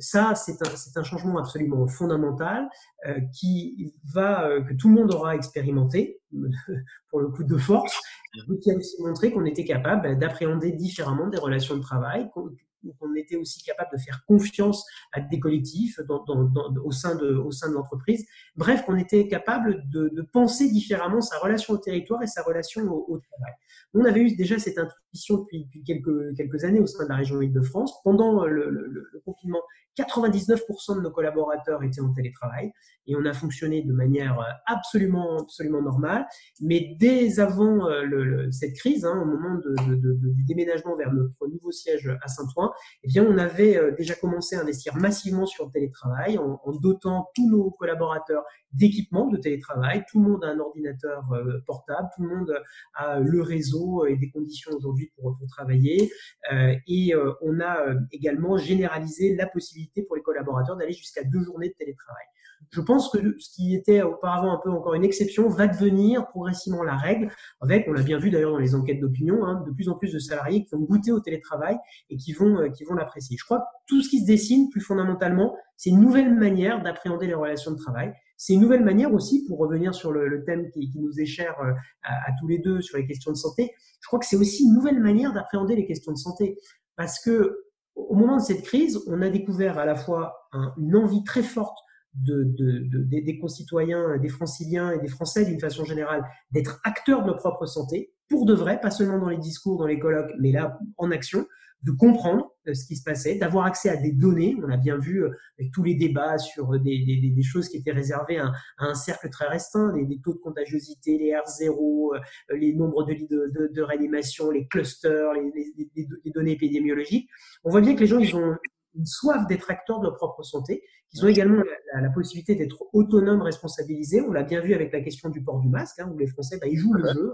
Ça, 0.00 0.34
c'est 0.34 0.60
un, 0.62 1.00
un, 1.00 1.02
changement 1.02 1.38
absolument 1.38 1.86
fondamental 1.86 2.68
euh, 3.06 3.20
qui 3.32 3.94
va, 4.04 4.46
euh, 4.46 4.62
que 4.62 4.74
tout 4.74 4.88
le 4.88 4.94
monde 4.94 5.14
aura 5.14 5.34
expérimenté, 5.34 6.20
pour 7.10 7.20
le 7.20 7.28
coup 7.28 7.42
de 7.42 7.56
force, 7.56 7.98
et 8.36 8.58
qui 8.58 8.70
a 8.70 8.76
aussi 8.76 9.02
montré 9.02 9.32
qu'on 9.32 9.46
était 9.46 9.64
capable 9.64 10.02
bah, 10.02 10.14
d'appréhender 10.14 10.72
différemment 10.72 11.28
des 11.28 11.38
relations 11.38 11.76
de 11.76 11.80
travail, 11.80 12.28
qu'on 12.34 13.14
était 13.16 13.36
aussi 13.36 13.62
capable 13.62 13.90
de 13.92 13.98
faire 13.98 14.24
confiance 14.26 14.84
à 15.12 15.20
des 15.20 15.40
collectifs 15.40 15.98
dans, 16.06 16.22
dans, 16.24 16.44
dans, 16.44 16.72
au 16.84 16.92
sein 16.92 17.16
de, 17.16 17.34
au 17.34 17.50
sein 17.50 17.70
de 17.70 17.74
l'entreprise. 17.74 18.26
Bref, 18.56 18.84
qu'on 18.84 18.96
était 18.96 19.26
capable 19.26 19.88
de, 19.90 20.10
de, 20.12 20.22
penser 20.22 20.70
différemment 20.70 21.22
sa 21.22 21.38
relation 21.38 21.74
au 21.74 21.78
territoire 21.78 22.22
et 22.22 22.26
sa 22.26 22.42
relation 22.42 22.82
au, 22.82 23.06
au 23.08 23.18
travail. 23.18 23.54
On 23.94 24.04
avait 24.04 24.20
eu 24.20 24.36
déjà 24.36 24.58
cette 24.58 24.78
intuition 24.78 25.38
depuis, 25.38 25.66
quelques, 25.84 26.64
années 26.64 26.80
au 26.80 26.86
sein 26.86 27.04
de 27.04 27.08
la 27.08 27.16
région 27.16 27.40
Île-de-France. 27.40 28.02
Pendant 28.04 28.44
le, 28.44 28.70
le, 28.70 29.22
confinement, 29.24 29.60
99% 29.98 30.96
de 30.96 31.00
nos 31.00 31.10
collaborateurs 31.10 31.82
étaient 31.82 32.00
en 32.00 32.12
télétravail 32.12 32.72
et 33.08 33.16
on 33.16 33.24
a 33.24 33.32
fonctionné 33.32 33.82
de 33.82 33.92
manière 33.92 34.38
absolument, 34.66 35.38
absolument 35.38 35.82
normale. 35.82 36.26
Mais 36.60 36.94
dès 37.00 37.40
avant 37.40 37.88
euh, 37.88 38.50
cette 38.50 38.74
crise, 38.74 39.04
hein, 39.04 39.20
au 39.22 39.24
moment 39.24 39.58
du 39.58 40.44
déménagement 40.44 40.94
vers 40.96 41.12
notre 41.12 41.48
nouveau 41.48 41.72
siège 41.72 42.10
à 42.22 42.28
Saint-Ouen, 42.28 42.70
eh 43.02 43.08
bien, 43.08 43.24
on 43.24 43.38
avait 43.38 43.76
euh, 43.76 43.92
déjà 43.96 44.14
commencé 44.14 44.56
à 44.56 44.60
investir 44.60 44.94
massivement 44.96 45.46
sur 45.46 45.66
le 45.66 45.72
télétravail 45.72 46.38
en, 46.38 46.58
dotant 46.82 47.28
tous 47.34 47.48
nos 47.48 47.70
collaborateurs 47.70 48.44
d'équipements 48.72 49.28
de 49.28 49.38
télétravail. 49.38 50.04
Tout 50.10 50.22
le 50.22 50.30
monde 50.30 50.44
a 50.44 50.48
un 50.48 50.58
ordinateur 50.58 51.24
euh, 51.32 51.60
portable, 51.66 52.08
tout 52.14 52.22
le 52.22 52.28
monde 52.28 52.62
a 52.94 53.18
le 53.20 53.40
réseau 53.40 53.77
et 54.06 54.16
des 54.16 54.30
conditions 54.30 54.72
aujourd'hui 54.72 55.10
pour, 55.16 55.36
travailler. 55.48 56.10
Euh, 56.52 56.74
et 56.86 57.12
on 57.42 57.60
a 57.60 57.94
également 58.12 58.56
généralisé 58.58 59.34
la 59.34 59.46
possibilité 59.46 60.02
pour 60.02 60.16
les 60.16 60.22
collaborateurs 60.22 60.76
d'aller 60.76 60.92
jusqu'à 60.92 61.24
deux 61.24 61.42
journées 61.42 61.68
de 61.68 61.74
télétravail. 61.74 62.24
Je 62.70 62.80
pense 62.80 63.10
que 63.10 63.18
ce 63.38 63.50
qui 63.54 63.74
était 63.74 64.02
auparavant 64.02 64.52
un 64.52 64.60
peu 64.62 64.70
encore 64.70 64.94
une 64.94 65.04
exception 65.04 65.48
va 65.48 65.66
devenir 65.66 66.26
progressivement 66.28 66.82
la 66.82 66.96
règle, 66.96 67.30
avec, 67.60 67.86
on 67.88 67.92
l'a 67.92 68.02
bien 68.02 68.18
vu 68.18 68.30
d'ailleurs 68.30 68.52
dans 68.52 68.58
les 68.58 68.74
enquêtes 68.74 69.00
d'opinion, 69.00 69.44
hein, 69.44 69.64
de 69.66 69.72
plus 69.72 69.88
en 69.88 69.94
plus 69.94 70.12
de 70.12 70.18
salariés 70.18 70.64
qui 70.64 70.74
vont 70.74 70.82
goûter 70.82 71.12
au 71.12 71.20
télétravail 71.20 71.76
et 72.10 72.16
qui 72.16 72.32
vont, 72.32 72.58
euh, 72.58 72.68
qui 72.68 72.84
vont 72.84 72.94
l'apprécier. 72.94 73.36
Je 73.38 73.44
crois 73.44 73.60
que 73.60 73.64
tout 73.86 74.02
ce 74.02 74.10
qui 74.10 74.20
se 74.20 74.26
dessine, 74.26 74.68
plus 74.70 74.80
fondamentalement, 74.80 75.56
c'est 75.76 75.90
une 75.90 76.00
nouvelle 76.00 76.34
manière 76.34 76.82
d'appréhender 76.82 77.26
les 77.26 77.34
relations 77.34 77.70
de 77.70 77.76
travail. 77.76 78.12
C'est 78.38 78.54
une 78.54 78.60
nouvelle 78.60 78.84
manière 78.84 79.12
aussi, 79.12 79.44
pour 79.46 79.58
revenir 79.58 79.94
sur 79.94 80.12
le, 80.12 80.44
thème 80.44 80.70
qui, 80.70 80.90
nous 80.94 81.20
est 81.20 81.26
cher 81.26 81.54
euh, 81.60 81.72
à, 82.04 82.30
tous 82.40 82.46
les 82.46 82.58
deux 82.58 82.80
sur 82.80 82.96
les 82.96 83.06
questions 83.06 83.32
de 83.32 83.36
santé, 83.36 83.72
je 84.00 84.06
crois 84.06 84.20
que 84.20 84.26
c'est 84.26 84.36
aussi 84.36 84.62
une 84.62 84.74
nouvelle 84.74 85.00
manière 85.00 85.34
d'appréhender 85.34 85.74
les 85.74 85.84
questions 85.84 86.12
de 86.12 86.16
santé. 86.16 86.56
Parce 86.96 87.20
que 87.20 87.64
au 87.96 88.14
moment 88.14 88.36
de 88.36 88.42
cette 88.42 88.62
crise, 88.62 89.00
on 89.08 89.20
a 89.22 89.28
découvert 89.28 89.76
à 89.76 89.84
la 89.84 89.96
fois 89.96 90.48
un, 90.52 90.72
une 90.78 90.94
envie 90.94 91.24
très 91.24 91.42
forte 91.42 91.76
de, 92.14 92.44
de, 92.44 92.84
de, 92.88 93.02
des 93.04 93.38
concitoyens, 93.38 94.18
des 94.18 94.28
franciliens 94.28 94.92
et 94.92 95.00
des 95.00 95.08
Français 95.08 95.44
d'une 95.44 95.60
façon 95.60 95.84
générale, 95.84 96.22
d'être 96.52 96.80
acteurs 96.84 97.22
de 97.22 97.26
leur 97.26 97.36
propre 97.36 97.66
santé, 97.66 98.14
pour 98.28 98.46
de 98.46 98.54
vrai, 98.54 98.80
pas 98.80 98.90
seulement 98.90 99.18
dans 99.18 99.28
les 99.28 99.38
discours, 99.38 99.78
dans 99.78 99.86
les 99.86 99.98
colloques, 99.98 100.32
mais 100.38 100.52
là, 100.52 100.78
en 100.96 101.10
action, 101.10 101.44
de 101.82 101.92
comprendre 101.92 102.52
euh, 102.66 102.74
ce 102.74 102.86
qui 102.86 102.96
se 102.96 103.04
passait, 103.04 103.36
d'avoir 103.36 103.66
accès 103.66 103.88
à 103.88 103.96
des 103.96 104.12
données. 104.12 104.56
On 104.64 104.70
a 104.70 104.76
bien 104.76 104.98
vu 104.98 105.22
euh, 105.22 105.30
tous 105.72 105.84
les 105.84 105.94
débats 105.94 106.38
sur 106.38 106.78
des, 106.80 107.04
des, 107.04 107.30
des, 107.30 107.42
choses 107.42 107.68
qui 107.68 107.76
étaient 107.76 107.92
réservées 107.92 108.38
à, 108.38 108.52
à 108.78 108.86
un 108.86 108.94
cercle 108.94 109.28
très 109.30 109.46
restreint, 109.46 109.92
des, 109.94 110.20
taux 110.20 110.34
de 110.34 110.38
contagiosité, 110.38 111.18
les 111.18 111.32
R0, 111.32 112.16
euh, 112.16 112.20
les 112.56 112.74
nombres 112.74 113.04
de 113.04 113.12
lits 113.12 113.28
de, 113.28 113.50
de, 113.54 113.72
de 113.72 113.82
réanimation, 113.82 114.50
les 114.50 114.66
clusters, 114.66 115.32
les, 115.34 115.72
les, 115.76 116.08
les, 116.24 116.30
données 116.32 116.52
épidémiologiques. 116.52 117.28
On 117.64 117.70
voit 117.70 117.80
bien 117.80 117.94
que 117.94 118.00
les 118.00 118.06
gens, 118.06 118.18
ils 118.18 118.34
ont 118.34 118.56
une 118.94 119.06
soif 119.06 119.46
d'être 119.46 119.70
acteurs 119.70 120.00
de 120.00 120.06
leur 120.06 120.16
propre 120.16 120.42
santé, 120.42 120.82
qu'ils 121.10 121.24
ont 121.24 121.28
également 121.28 121.62
la, 121.94 122.00
la, 122.00 122.10
possibilité 122.10 122.54
d'être 122.54 122.84
autonomes, 122.92 123.42
responsabilisés. 123.42 124.20
On 124.20 124.32
l'a 124.32 124.42
bien 124.42 124.60
vu 124.60 124.74
avec 124.74 124.92
la 124.92 125.00
question 125.00 125.30
du 125.30 125.42
port 125.42 125.60
du 125.60 125.68
masque, 125.68 126.00
hein, 126.00 126.10
où 126.12 126.18
les 126.18 126.26
Français, 126.26 126.58
bah, 126.60 126.66
ils 126.66 126.76
jouent 126.76 126.94
le 126.94 127.08
jeu. 127.12 127.32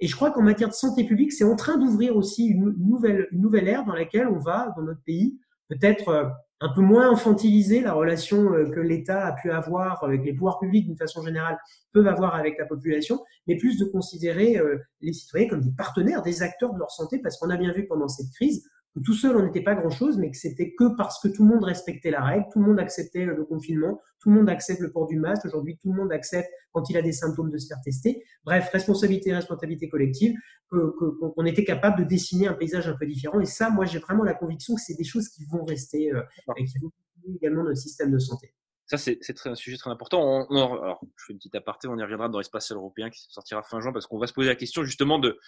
Et 0.00 0.06
je 0.06 0.16
crois 0.16 0.30
qu'en 0.30 0.42
matière 0.42 0.68
de 0.68 0.74
santé 0.74 1.04
publique, 1.04 1.32
c'est 1.32 1.44
en 1.44 1.56
train 1.56 1.78
d'ouvrir 1.78 2.16
aussi 2.16 2.46
une 2.46 2.74
nouvelle, 2.78 3.28
une 3.32 3.40
nouvelle 3.40 3.68
ère 3.68 3.84
dans 3.84 3.94
laquelle 3.94 4.28
on 4.28 4.38
va, 4.38 4.72
dans 4.76 4.82
notre 4.82 5.02
pays, 5.02 5.38
peut-être 5.68 6.08
euh, 6.08 6.24
un 6.60 6.72
peu 6.72 6.80
moins 6.80 7.10
infantiliser 7.10 7.80
la 7.80 7.92
relation 7.92 8.54
euh, 8.54 8.70
que 8.70 8.80
l'État 8.80 9.26
a 9.26 9.32
pu 9.32 9.50
avoir 9.50 10.02
avec 10.04 10.24
les 10.24 10.32
pouvoirs 10.32 10.58
publics 10.58 10.86
d'une 10.86 10.96
façon 10.96 11.22
générale 11.22 11.58
peuvent 11.92 12.06
avoir 12.06 12.34
avec 12.34 12.58
la 12.58 12.66
population, 12.66 13.22
mais 13.46 13.56
plus 13.56 13.78
de 13.78 13.84
considérer 13.84 14.58
euh, 14.58 14.78
les 15.00 15.12
citoyens 15.12 15.48
comme 15.48 15.60
des 15.60 15.72
partenaires, 15.72 16.22
des 16.22 16.42
acteurs 16.42 16.72
de 16.72 16.78
leur 16.78 16.90
santé, 16.90 17.18
parce 17.18 17.36
qu'on 17.38 17.50
a 17.50 17.56
bien 17.56 17.72
vu 17.72 17.86
pendant 17.86 18.08
cette 18.08 18.30
crise 18.32 18.68
que 18.96 19.00
tout 19.00 19.12
seul, 19.12 19.36
on 19.36 19.44
n'était 19.44 19.62
pas 19.62 19.74
grand-chose, 19.74 20.16
mais 20.16 20.30
que 20.30 20.36
c'était 20.38 20.74
que 20.74 20.96
parce 20.96 21.20
que 21.20 21.28
tout 21.28 21.42
le 21.42 21.50
monde 21.50 21.64
respectait 21.64 22.10
la 22.10 22.24
règle, 22.24 22.46
tout 22.50 22.60
le 22.60 22.66
monde 22.66 22.80
acceptait 22.80 23.26
le 23.26 23.44
confinement, 23.44 24.00
tout 24.20 24.30
le 24.30 24.36
monde 24.36 24.48
accepte 24.48 24.80
le 24.80 24.90
port 24.90 25.06
du 25.06 25.18
masque. 25.18 25.44
Aujourd'hui, 25.44 25.76
tout 25.82 25.92
le 25.92 25.98
monde 25.98 26.12
accepte 26.12 26.48
quand 26.72 26.88
il 26.88 26.96
a 26.96 27.02
des 27.02 27.12
symptômes 27.12 27.50
de 27.50 27.58
se 27.58 27.66
faire 27.66 27.80
tester. 27.84 28.24
Bref, 28.44 28.70
responsabilité, 28.72 29.34
responsabilité 29.34 29.90
collective, 29.90 30.34
qu'on 30.70 30.88
que, 31.36 31.46
était 31.46 31.64
capable 31.64 31.98
de 32.02 32.08
dessiner 32.08 32.48
un 32.48 32.54
paysage 32.54 32.88
un 32.88 32.96
peu 32.96 33.06
différent. 33.06 33.38
Et 33.40 33.44
ça, 33.44 33.68
moi, 33.68 33.84
j'ai 33.84 33.98
vraiment 33.98 34.24
la 34.24 34.34
conviction 34.34 34.74
que 34.74 34.80
c'est 34.80 34.96
des 34.96 35.04
choses 35.04 35.28
qui 35.28 35.44
vont 35.44 35.64
rester 35.64 36.12
euh, 36.12 36.22
et 36.56 36.64
qui 36.64 36.78
vont 36.78 36.90
également 37.34 37.64
notre 37.64 37.78
système 37.78 38.10
de 38.10 38.18
santé. 38.18 38.54
Ça, 38.86 38.96
c'est 38.96 39.18
un 39.44 39.54
sujet 39.56 39.76
très 39.76 39.90
important. 39.90 40.22
On, 40.22 40.46
on, 40.48 40.82
alors, 40.82 41.04
je 41.16 41.24
fais 41.26 41.32
une 41.32 41.38
petite 41.38 41.56
aparté, 41.56 41.88
on 41.88 41.98
y 41.98 42.02
reviendra 42.02 42.28
dans 42.28 42.38
l'espace 42.38 42.72
européen 42.72 43.10
qui 43.10 43.20
sortira 43.28 43.62
fin 43.62 43.80
juin 43.80 43.92
parce 43.92 44.06
qu'on 44.06 44.18
va 44.18 44.28
se 44.28 44.32
poser 44.32 44.48
la 44.48 44.54
question 44.54 44.84
justement 44.84 45.18
de 45.18 45.38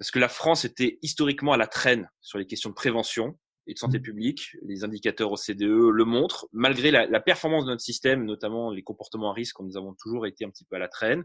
parce 0.00 0.10
que 0.10 0.18
la 0.18 0.30
France 0.30 0.64
était 0.64 0.98
historiquement 1.02 1.52
à 1.52 1.58
la 1.58 1.66
traîne 1.66 2.08
sur 2.22 2.38
les 2.38 2.46
questions 2.46 2.70
de 2.70 2.74
prévention 2.74 3.38
et 3.66 3.74
de 3.74 3.78
santé 3.78 3.98
mmh. 3.98 4.02
publique. 4.02 4.56
Les 4.62 4.82
indicateurs 4.82 5.30
OCDE 5.30 5.60
le 5.60 6.04
montrent. 6.06 6.48
Malgré 6.52 6.90
la, 6.90 7.06
la 7.06 7.20
performance 7.20 7.66
de 7.66 7.70
notre 7.70 7.82
système, 7.82 8.24
notamment 8.24 8.70
les 8.70 8.82
comportements 8.82 9.30
à 9.30 9.34
risque, 9.34 9.60
nous 9.60 9.76
avons 9.76 9.94
toujours 10.00 10.26
été 10.26 10.46
un 10.46 10.48
petit 10.48 10.64
peu 10.64 10.76
à 10.76 10.78
la 10.78 10.88
traîne. 10.88 11.24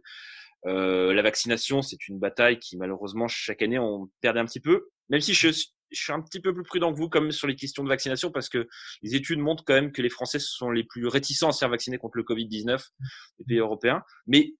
Euh, 0.66 1.14
la 1.14 1.22
vaccination, 1.22 1.82
c'est 1.82 2.10
une 2.10 2.20
bataille 2.20 2.60
qui 2.60 2.76
malheureusement 2.76 3.30
chaque 3.30 3.62
année 3.62 3.80
on 3.80 4.10
perdait 4.20 4.42
un 4.42 4.46
petit 4.46 4.60
peu. 4.60 4.90
Même 5.08 5.22
si 5.22 5.34
je, 5.34 5.48
je 5.48 5.64
suis 5.92 6.12
un 6.12 6.22
petit 6.22 6.42
peu 6.42 6.54
plus 6.54 6.64
prudent 6.64 6.92
que 6.92 6.98
vous 6.98 7.08
comme 7.08 7.32
sur 7.32 7.48
les 7.48 7.56
questions 7.56 7.82
de 7.82 7.88
vaccination 7.88 8.30
parce 8.30 8.50
que 8.50 8.68
les 9.04 9.16
études 9.16 9.40
montrent 9.40 9.64
quand 9.64 9.76
même 9.76 9.94
que 9.94 10.02
les 10.02 10.10
Français 10.10 10.40
sont 10.40 10.70
les 10.70 10.84
plus 10.84 11.08
réticents 11.08 11.48
à 11.48 11.52
se 11.54 11.60
faire 11.60 11.70
vacciner 11.70 11.98
contre 11.98 12.18
le 12.18 12.24
Covid-19 12.24 12.84
des 13.40 13.46
pays 13.46 13.60
européens. 13.60 14.02
Mais 14.28 14.54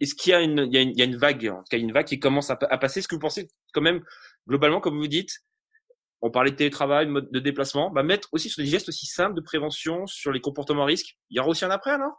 est-ce 0.00 0.14
qu'il 0.14 0.32
y 0.32 0.34
a 0.34 0.40
une, 0.40 1.16
vague, 1.16 1.48
en 1.48 1.58
tout 1.58 1.68
cas 1.70 1.78
une 1.78 1.92
vague 1.92 2.06
qui 2.06 2.18
commence 2.18 2.50
à, 2.50 2.56
passer? 2.56 3.00
Est-ce 3.00 3.08
que 3.08 3.14
vous 3.14 3.20
pensez 3.20 3.48
quand 3.72 3.82
même, 3.82 4.02
globalement, 4.48 4.80
comme 4.80 4.96
vous 4.96 5.06
dites, 5.06 5.30
on 6.22 6.30
parlait 6.30 6.50
de 6.50 6.56
télétravail, 6.56 7.06
de 7.06 7.38
déplacement, 7.38 7.90
bah 7.90 8.02
mettre 8.02 8.28
aussi 8.32 8.50
sur 8.50 8.62
des 8.62 8.68
gestes 8.68 8.88
aussi 8.88 9.06
simples 9.06 9.34
de 9.34 9.40
prévention 9.40 10.06
sur 10.06 10.32
les 10.32 10.40
comportements 10.40 10.82
à 10.82 10.86
risque. 10.86 11.18
Il 11.30 11.36
y 11.36 11.40
aura 11.40 11.48
aussi 11.48 11.64
un 11.64 11.70
après, 11.70 11.96
non 11.98 12.12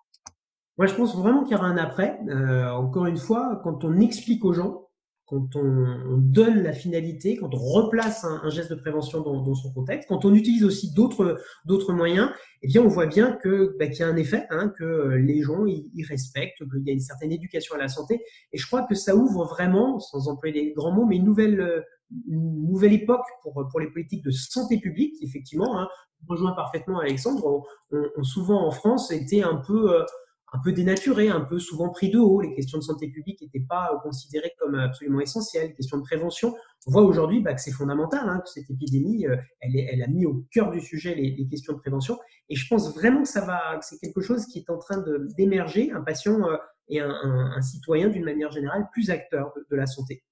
Moi, 0.78 0.88
je 0.88 0.94
pense 0.96 1.16
vraiment 1.16 1.44
qu'il 1.44 1.54
y 1.54 1.56
aura 1.56 1.68
un 1.68 1.78
après. 1.78 2.20
Euh, 2.30 2.70
encore 2.72 3.06
une 3.06 3.18
fois, 3.18 3.60
quand 3.64 3.84
on 3.84 4.00
explique 4.00 4.44
aux 4.46 4.54
gens 4.54 4.88
quand 5.32 5.56
on, 5.56 6.18
donne 6.18 6.62
la 6.62 6.74
finalité, 6.74 7.38
quand 7.38 7.54
on 7.54 7.58
replace 7.58 8.26
un, 8.26 8.50
geste 8.50 8.70
de 8.70 8.76
prévention 8.76 9.22
dans, 9.22 9.56
son 9.56 9.72
contexte, 9.72 10.10
quand 10.10 10.26
on 10.26 10.34
utilise 10.36 10.66
aussi 10.66 10.94
d'autres 10.94 11.94
moyens, 11.94 12.30
eh 12.62 12.68
bien 12.68 12.82
on 12.82 12.90
voit 12.90 13.06
bien 13.06 13.40
bah, 13.80 13.88
qu'il 13.88 14.00
y 14.00 14.04
a 14.04 14.08
un 14.08 14.18
effet, 14.18 14.46
hein, 14.50 14.74
que 14.78 15.14
les 15.16 15.42
gens 15.42 15.66
ils, 15.66 16.06
respectent, 16.06 16.58
qu'il 16.58 16.86
y 16.86 16.90
a 16.90 16.94
une 16.94 17.00
certaine 17.00 17.32
éducation 17.32 17.76
à 17.76 17.78
la 17.78 17.88
santé, 17.88 18.22
et 18.52 18.58
je 18.58 18.68
crois 18.68 18.84
que 18.84 18.94
ça 18.94 19.16
ouvre 19.16 19.46
vraiment, 19.46 20.02
sans 20.02 20.28
employer 20.28 20.66
des 20.66 20.74
grands 20.74 20.92
mots, 20.92 21.06
mais 21.06 21.16
une 21.16 21.26
nouvelle 21.26 21.86
nouvelle 22.28 22.92
époque 22.92 23.26
pour 23.42 23.80
les 23.80 23.90
politiques 23.90 24.26
de 24.26 24.32
santé 24.32 24.80
publique, 24.80 25.16
effectivement. 25.22 25.80
Hein, 25.80 25.88
rejoint 26.28 26.52
parfaitement 26.52 27.00
Alexandre. 27.00 27.64
On, 27.92 28.04
on, 28.18 28.24
souvent 28.24 28.68
en 28.68 28.72
France 28.72 29.12
été 29.12 29.44
un 29.44 29.56
peu 29.56 29.96
euh, 29.96 30.04
un 30.54 30.60
peu 30.60 30.74
dénaturé, 30.74 31.30
un 31.30 31.42
peu 31.42 31.60
souvent 31.60 31.90
pris 31.90 32.10
de 32.10 32.20
haut. 32.20 32.42
Les 32.42 32.54
questions 32.54 32.78
de 32.78 32.84
santé 32.84 33.08
publique 33.08 33.42
n'étaient 33.42 33.66
pas 33.68 34.00
considérées 34.04 34.54
comme 34.60 34.76
absolument 34.76 35.22
essentielles. 35.22 35.70
Les 35.70 35.74
questions 35.74 35.98
de 35.98 36.04
prévention, 36.04 36.54
on 36.88 36.92
voit 36.92 37.04
aujourd'hui 37.04 37.42
bah, 37.42 37.54
que 37.54 37.62
c'est 37.62 37.72
fondamental, 37.72 38.28
hein, 38.28 38.42
que 38.44 38.50
cette 38.50 38.70
épidémie, 38.70 39.26
euh, 39.28 39.38
elle, 39.62 40.04
a 40.04 40.08
mis 40.08 40.26
au 40.26 40.46
cœur 40.52 40.72
du 40.72 40.82
sujet 40.82 41.16
les, 41.16 41.48
questions 41.48 41.74
de 41.74 41.80
prévention. 41.80 42.20
Et 42.50 42.56
je 42.56 42.68
pense 42.68 42.94
vraiment 42.94 43.24
que 43.24 43.30
ça 43.30 43.46
va, 43.46 43.78
que 43.78 43.86
c'est 43.86 43.98
quelque 44.00 44.22
chose 44.22 44.46
qui 44.46 44.60
est 44.60 44.70
en 44.70 44.78
train 44.78 45.02
d'émerger, 45.38 45.92
un 45.92 46.02
patient 46.02 46.44
euh, 46.44 46.58
et 46.90 47.00
un, 47.00 47.62
citoyen 47.62 48.10
d'une 48.10 48.26
manière 48.26 48.52
générale 48.52 48.90
plus 48.92 49.10
acteur 49.10 49.54
de, 49.70 49.76
la 49.76 49.86
santé. 49.86 50.24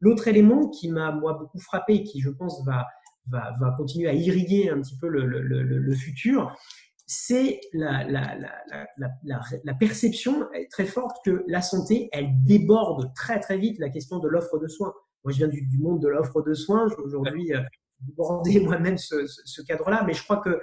L'autre 0.00 0.26
élément 0.26 0.68
qui 0.68 0.90
m'a 0.90 1.12
moi 1.12 1.34
beaucoup 1.34 1.60
frappé, 1.60 1.94
et 1.94 2.02
qui 2.02 2.20
je 2.20 2.30
pense 2.30 2.64
va, 2.64 2.86
va, 3.28 3.54
va 3.60 3.74
continuer 3.76 4.08
à 4.08 4.14
irriguer 4.14 4.70
un 4.70 4.80
petit 4.80 4.96
peu 4.98 5.06
le, 5.06 5.24
le 5.24 5.94
futur, 5.94 6.52
c'est 7.10 7.62
la, 7.72 8.04
perception 9.80 10.46
très 10.70 10.84
forte 10.84 11.16
que 11.24 11.42
la 11.48 11.62
santé, 11.62 12.10
elle 12.12 12.28
déborde 12.44 13.14
très 13.14 13.40
très 13.40 13.56
vite 13.56 13.78
la 13.78 13.88
question 13.88 14.18
de 14.18 14.28
l'offre 14.28 14.58
de 14.58 14.68
soins. 14.68 14.92
Moi, 15.24 15.32
je 15.32 15.38
viens 15.38 15.48
du, 15.48 15.78
monde 15.78 16.02
de 16.02 16.08
l'offre 16.08 16.42
de 16.42 16.52
soins. 16.52 16.86
Aujourd'hui, 17.02 17.54
euh, 17.54 17.62
moi-même 18.62 18.98
ce, 18.98 19.62
cadre-là, 19.62 20.04
mais 20.06 20.12
je 20.12 20.22
crois 20.22 20.36
que 20.36 20.60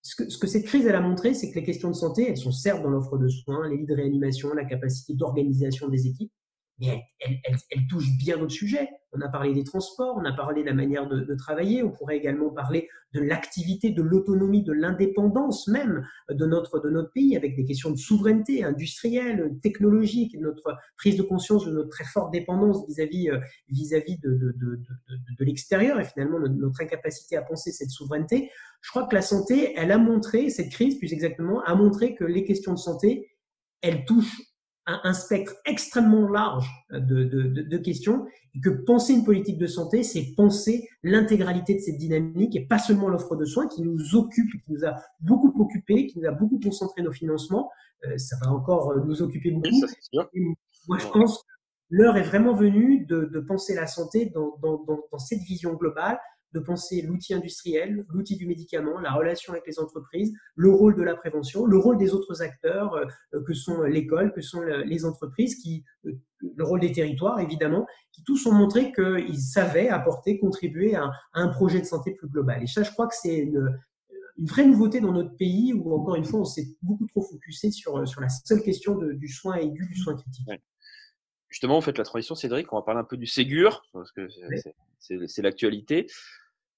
ce, 0.00 0.16
que 0.16 0.30
ce 0.30 0.38
que 0.38 0.46
cette 0.46 0.64
crise 0.64 0.86
elle 0.86 0.96
a 0.96 1.02
montré, 1.02 1.34
c'est 1.34 1.50
que 1.50 1.56
les 1.56 1.64
questions 1.64 1.90
de 1.90 1.94
santé, 1.94 2.30
elles 2.30 2.38
sont 2.38 2.50
certes 2.50 2.82
dans 2.82 2.88
l'offre 2.90 3.18
de 3.18 3.28
soins, 3.28 3.68
les 3.68 3.76
lits 3.76 3.86
de 3.86 3.94
réanimation, 3.94 4.54
la 4.54 4.64
capacité 4.64 5.12
d'organisation 5.12 5.88
des 5.88 6.06
équipes, 6.06 6.32
mais 6.80 7.02
elle, 7.20 7.86
touche 7.88 8.08
bien 8.18 8.36
d'autres 8.36 8.52
sujets. 8.52 8.88
On 9.12 9.20
a 9.20 9.28
parlé 9.28 9.54
des 9.54 9.62
transports, 9.62 10.16
on 10.16 10.24
a 10.24 10.32
parlé 10.32 10.62
de 10.62 10.66
la 10.66 10.74
manière 10.74 11.08
de, 11.08 11.34
travailler, 11.36 11.84
on 11.84 11.92
pourrait 11.92 12.16
également 12.16 12.50
parler 12.50 12.88
de 13.12 13.20
l'activité, 13.20 13.90
de 13.90 14.02
l'autonomie, 14.02 14.64
de 14.64 14.72
l'indépendance 14.72 15.68
même 15.68 16.04
de 16.28 16.46
notre, 16.46 16.80
de 16.80 16.90
notre 16.90 17.12
pays, 17.12 17.36
avec 17.36 17.54
des 17.54 17.64
questions 17.64 17.90
de 17.90 17.96
souveraineté 17.96 18.64
industrielle, 18.64 19.56
technologique, 19.62 20.36
notre 20.40 20.76
prise 20.96 21.16
de 21.16 21.22
conscience 21.22 21.64
de 21.64 21.70
notre 21.70 21.90
très 21.90 22.04
forte 22.04 22.32
dépendance 22.32 22.84
vis-à-vis 22.88 23.30
vis-à-vis 23.68 24.18
de, 24.18 24.30
de, 24.30 24.52
de, 24.56 24.76
de, 24.76 25.34
de 25.38 25.44
l'extérieur 25.44 26.00
et 26.00 26.04
finalement 26.04 26.40
notre 26.40 26.80
incapacité 26.82 27.36
à 27.36 27.42
penser 27.42 27.70
cette 27.70 27.90
souveraineté. 27.90 28.50
Je 28.80 28.90
crois 28.90 29.06
que 29.06 29.14
la 29.14 29.22
santé, 29.22 29.74
elle 29.76 29.92
a 29.92 29.98
montré, 29.98 30.50
cette 30.50 30.70
crise 30.70 30.98
plus 30.98 31.12
exactement, 31.12 31.62
a 31.62 31.74
montré 31.76 32.16
que 32.16 32.24
les 32.24 32.44
questions 32.44 32.72
de 32.72 32.78
santé, 32.78 33.30
elles 33.80 34.04
touchent 34.04 34.53
un, 34.86 35.00
un, 35.04 35.12
spectre 35.12 35.54
extrêmement 35.64 36.28
large 36.28 36.68
de, 36.90 37.24
de, 37.24 37.42
de, 37.42 37.62
de, 37.62 37.78
questions 37.78 38.26
et 38.54 38.60
que 38.60 38.70
penser 38.70 39.14
une 39.14 39.24
politique 39.24 39.58
de 39.58 39.66
santé, 39.66 40.02
c'est 40.02 40.34
penser 40.36 40.88
l'intégralité 41.02 41.74
de 41.74 41.80
cette 41.80 41.98
dynamique 41.98 42.54
et 42.56 42.66
pas 42.66 42.78
seulement 42.78 43.08
l'offre 43.08 43.36
de 43.36 43.44
soins 43.44 43.66
qui 43.66 43.82
nous 43.82 44.14
occupe, 44.14 44.50
qui 44.50 44.72
nous 44.72 44.84
a 44.84 44.96
beaucoup 45.20 45.52
occupé, 45.60 46.06
qui 46.06 46.18
nous 46.18 46.28
a 46.28 46.32
beaucoup 46.32 46.60
concentré 46.60 47.02
nos 47.02 47.12
financements. 47.12 47.70
Euh, 48.06 48.18
ça 48.18 48.36
va 48.44 48.52
encore 48.52 48.90
euh, 48.90 49.00
nous 49.04 49.22
occuper 49.22 49.50
beaucoup. 49.50 49.68
Oui, 50.12 50.54
moi, 50.88 50.98
je 50.98 51.08
pense 51.08 51.38
que 51.38 51.46
l'heure 51.90 52.16
est 52.16 52.22
vraiment 52.22 52.54
venue 52.54 53.06
de, 53.06 53.24
de 53.24 53.40
penser 53.40 53.74
la 53.74 53.86
santé 53.86 54.26
dans, 54.26 54.56
dans, 54.62 54.84
dans, 54.84 55.00
dans 55.10 55.18
cette 55.18 55.40
vision 55.40 55.74
globale, 55.74 56.18
de 56.54 56.60
penser 56.60 57.02
l'outil 57.02 57.34
industriel, 57.34 58.06
l'outil 58.08 58.36
du 58.36 58.46
médicament, 58.46 58.98
la 59.00 59.12
relation 59.12 59.52
avec 59.52 59.66
les 59.66 59.78
entreprises, 59.80 60.32
le 60.54 60.70
rôle 60.70 60.94
de 60.94 61.02
la 61.02 61.16
prévention, 61.16 61.66
le 61.66 61.76
rôle 61.76 61.98
des 61.98 62.14
autres 62.14 62.42
acteurs 62.42 62.94
euh, 62.94 63.42
que 63.44 63.52
sont 63.52 63.82
l'école, 63.82 64.32
que 64.32 64.40
sont 64.40 64.62
les 64.62 65.04
entreprises, 65.04 65.56
qui, 65.56 65.84
euh, 66.06 66.12
le 66.56 66.64
rôle 66.64 66.80
des 66.80 66.92
territoires 66.92 67.40
évidemment, 67.40 67.86
qui 68.12 68.22
tous 68.22 68.46
ont 68.46 68.52
montré 68.52 68.92
qu'ils 68.92 69.40
savaient 69.40 69.88
apporter, 69.88 70.38
contribuer 70.38 70.94
à, 70.94 71.04
à, 71.04 71.40
un 71.40 71.48
projet 71.48 71.80
de 71.80 71.86
santé 71.86 72.14
plus 72.14 72.28
global. 72.28 72.62
Et 72.62 72.68
ça, 72.68 72.84
je 72.84 72.92
crois 72.92 73.08
que 73.08 73.16
c'est 73.20 73.36
une, 73.36 73.76
une 74.38 74.46
vraie 74.46 74.66
nouveauté 74.66 75.00
dans 75.00 75.12
notre 75.12 75.36
pays 75.36 75.72
où, 75.74 75.92
encore 75.92 76.14
une 76.14 76.24
fois, 76.24 76.40
on 76.40 76.44
s'est 76.44 76.68
beaucoup 76.82 77.06
trop 77.06 77.22
focusé 77.22 77.72
sur, 77.72 78.06
sur 78.06 78.20
la 78.20 78.28
seule 78.28 78.62
question 78.62 78.96
de, 78.96 79.12
du 79.12 79.28
soin 79.28 79.56
aigu, 79.56 79.86
du 79.86 79.96
soin 79.96 80.14
critique. 80.14 80.46
Ouais 80.48 80.60
justement, 81.54 81.76
vous 81.76 81.84
faites 81.84 81.98
la 81.98 82.04
transition, 82.04 82.34
Cédric, 82.34 82.72
on 82.72 82.76
va 82.76 82.82
parler 82.82 83.00
un 83.00 83.04
peu 83.04 83.16
du 83.16 83.28
Ségur, 83.28 83.86
parce 83.92 84.10
que 84.10 84.26
c'est 84.98 85.42
l'actualité. 85.42 86.08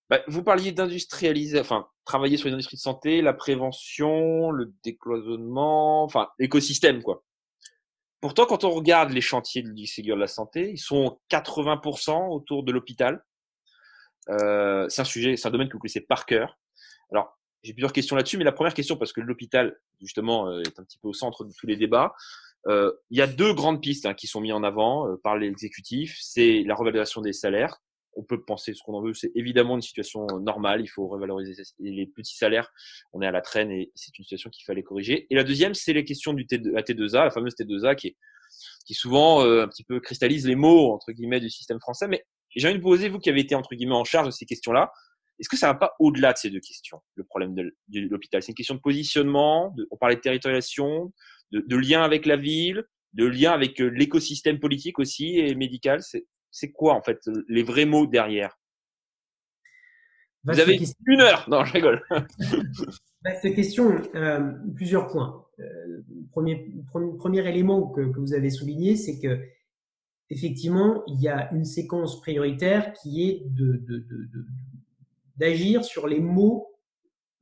Bah, 0.08 0.20
vous 0.28 0.42
parliez 0.42 0.72
d'industrialiser, 0.72 1.58
enfin, 1.58 1.88
travailler 2.04 2.36
sur 2.36 2.48
les 2.48 2.54
industries 2.54 2.76
de 2.76 2.82
santé, 2.82 3.22
la 3.22 3.32
prévention, 3.32 4.50
le 4.50 4.72
décloisonnement, 4.84 6.04
enfin, 6.04 6.28
l'écosystème, 6.38 7.02
quoi. 7.02 7.24
Pourtant, 8.20 8.46
quand 8.46 8.64
on 8.64 8.70
regarde 8.70 9.10
les 9.10 9.20
chantiers 9.20 9.62
du 9.62 9.86
Ségur 9.86 10.16
de 10.16 10.20
la 10.20 10.26
santé, 10.26 10.70
ils 10.70 10.78
sont 10.78 11.20
80% 11.30 12.28
autour 12.30 12.62
de 12.62 12.72
l'hôpital. 12.72 13.24
Euh, 14.28 14.88
c'est 14.88 15.02
un 15.02 15.04
sujet, 15.04 15.36
c'est 15.36 15.48
un 15.48 15.50
domaine 15.50 15.68
que 15.68 15.74
vous 15.74 15.80
connaissez 15.80 16.00
par 16.00 16.24
cœur. 16.24 16.58
Alors, 17.12 17.38
j'ai 17.62 17.72
plusieurs 17.72 17.92
questions 17.92 18.16
là-dessus, 18.16 18.38
mais 18.38 18.44
la 18.44 18.52
première 18.52 18.74
question, 18.74 18.96
parce 18.96 19.12
que 19.12 19.20
l'hôpital, 19.20 19.76
justement, 20.00 20.48
euh, 20.48 20.62
est 20.62 20.78
un 20.78 20.84
petit 20.84 20.98
peu 20.98 21.08
au 21.08 21.12
centre 21.12 21.44
de 21.44 21.52
tous 21.52 21.66
les 21.66 21.76
débats. 21.76 22.14
Euh, 22.68 22.92
il 23.10 23.18
y 23.18 23.22
a 23.22 23.26
deux 23.26 23.52
grandes 23.54 23.80
pistes 23.80 24.06
hein, 24.06 24.14
qui 24.14 24.26
sont 24.26 24.40
mises 24.40 24.52
en 24.52 24.62
avant 24.62 25.08
euh, 25.08 25.16
par 25.22 25.36
l'exécutif. 25.36 26.16
C'est 26.20 26.62
la 26.66 26.74
revalorisation 26.74 27.20
des 27.20 27.32
salaires 27.32 27.80
on 28.16 28.24
peut 28.24 28.42
penser 28.42 28.74
ce 28.74 28.82
qu'on 28.82 28.94
en 28.94 29.02
veut. 29.02 29.14
C'est 29.14 29.30
évidemment 29.34 29.76
une 29.76 29.82
situation 29.82 30.26
normale. 30.40 30.80
Il 30.80 30.88
faut 30.88 31.06
revaloriser 31.06 31.62
les 31.78 32.06
petits 32.06 32.36
salaires. 32.36 32.72
On 33.12 33.22
est 33.22 33.26
à 33.26 33.30
la 33.30 33.42
traîne 33.42 33.70
et 33.70 33.92
c'est 33.94 34.18
une 34.18 34.24
situation 34.24 34.50
qu'il 34.50 34.64
fallait 34.64 34.82
corriger. 34.82 35.26
Et 35.30 35.34
la 35.34 35.44
deuxième, 35.44 35.74
c'est 35.74 35.92
les 35.92 36.04
questions 36.04 36.32
du 36.32 36.44
T2, 36.44 36.70
la 36.72 36.82
T2A, 36.82 37.24
la 37.24 37.30
fameuse 37.30 37.54
T2A 37.54 37.94
qui 37.94 38.08
est, 38.08 38.16
qui 38.86 38.94
souvent 38.94 39.44
euh, 39.44 39.62
un 39.62 39.68
petit 39.68 39.84
peu 39.84 40.00
cristallise 40.00 40.46
les 40.46 40.56
mots 40.56 40.92
entre 40.92 41.12
guillemets 41.12 41.40
du 41.40 41.50
système 41.50 41.78
français. 41.78 42.08
Mais 42.08 42.24
j'ai 42.54 42.68
envie 42.68 42.78
de 42.78 42.82
poser, 42.82 43.08
vous 43.08 43.18
qui 43.18 43.28
avez 43.28 43.40
été 43.40 43.54
entre 43.54 43.74
guillemets 43.74 43.94
en 43.94 44.04
charge 44.04 44.26
de 44.26 44.32
ces 44.32 44.46
questions-là, 44.46 44.90
est-ce 45.38 45.50
que 45.50 45.56
ça 45.56 45.66
va 45.66 45.74
pas 45.74 45.92
au-delà 45.98 46.32
de 46.32 46.38
ces 46.38 46.48
deux 46.48 46.60
questions, 46.60 47.02
le 47.14 47.24
problème 47.24 47.54
de, 47.54 47.72
l'hôpital? 47.92 48.42
C'est 48.42 48.52
une 48.52 48.54
question 48.54 48.74
de 48.74 48.80
positionnement. 48.80 49.74
De, 49.76 49.86
on 49.90 49.96
parlait 49.98 50.16
de 50.16 50.20
territorialisation, 50.22 51.12
de, 51.52 51.60
de, 51.60 51.76
lien 51.76 52.02
avec 52.02 52.24
la 52.24 52.36
ville, 52.36 52.84
de 53.12 53.26
lien 53.26 53.52
avec 53.52 53.80
euh, 53.82 53.88
l'écosystème 53.88 54.58
politique 54.58 54.98
aussi 54.98 55.38
et 55.38 55.54
médical. 55.54 56.00
C'est 56.56 56.72
quoi 56.72 56.94
en 56.94 57.02
fait 57.02 57.28
les 57.48 57.62
vrais 57.62 57.84
mots 57.84 58.06
derrière? 58.06 58.58
Vous 60.44 60.58
avez 60.58 60.80
une 61.06 61.20
heure. 61.20 61.44
Non, 61.50 61.66
je 61.66 61.72
rigole. 61.74 62.02
Cette 63.42 63.54
question, 63.54 64.00
euh, 64.14 64.52
plusieurs 64.74 65.08
points. 65.08 65.44
Euh, 65.58 66.02
premier, 66.30 66.72
premier, 66.88 67.16
premier, 67.18 67.46
élément 67.46 67.88
que, 67.88 68.00
que, 68.00 68.18
vous 68.18 68.32
avez 68.32 68.48
souligné, 68.48 68.96
c'est 68.96 69.18
que 69.18 69.38
effectivement, 70.30 71.02
il 71.08 71.20
y 71.20 71.28
a 71.28 71.52
une 71.52 71.66
séquence 71.66 72.22
prioritaire 72.22 72.94
qui 72.94 73.28
est 73.28 73.42
de, 73.44 73.84
d'agir 75.36 75.84
sur 75.84 76.06
les 76.06 76.20
mots 76.20 76.68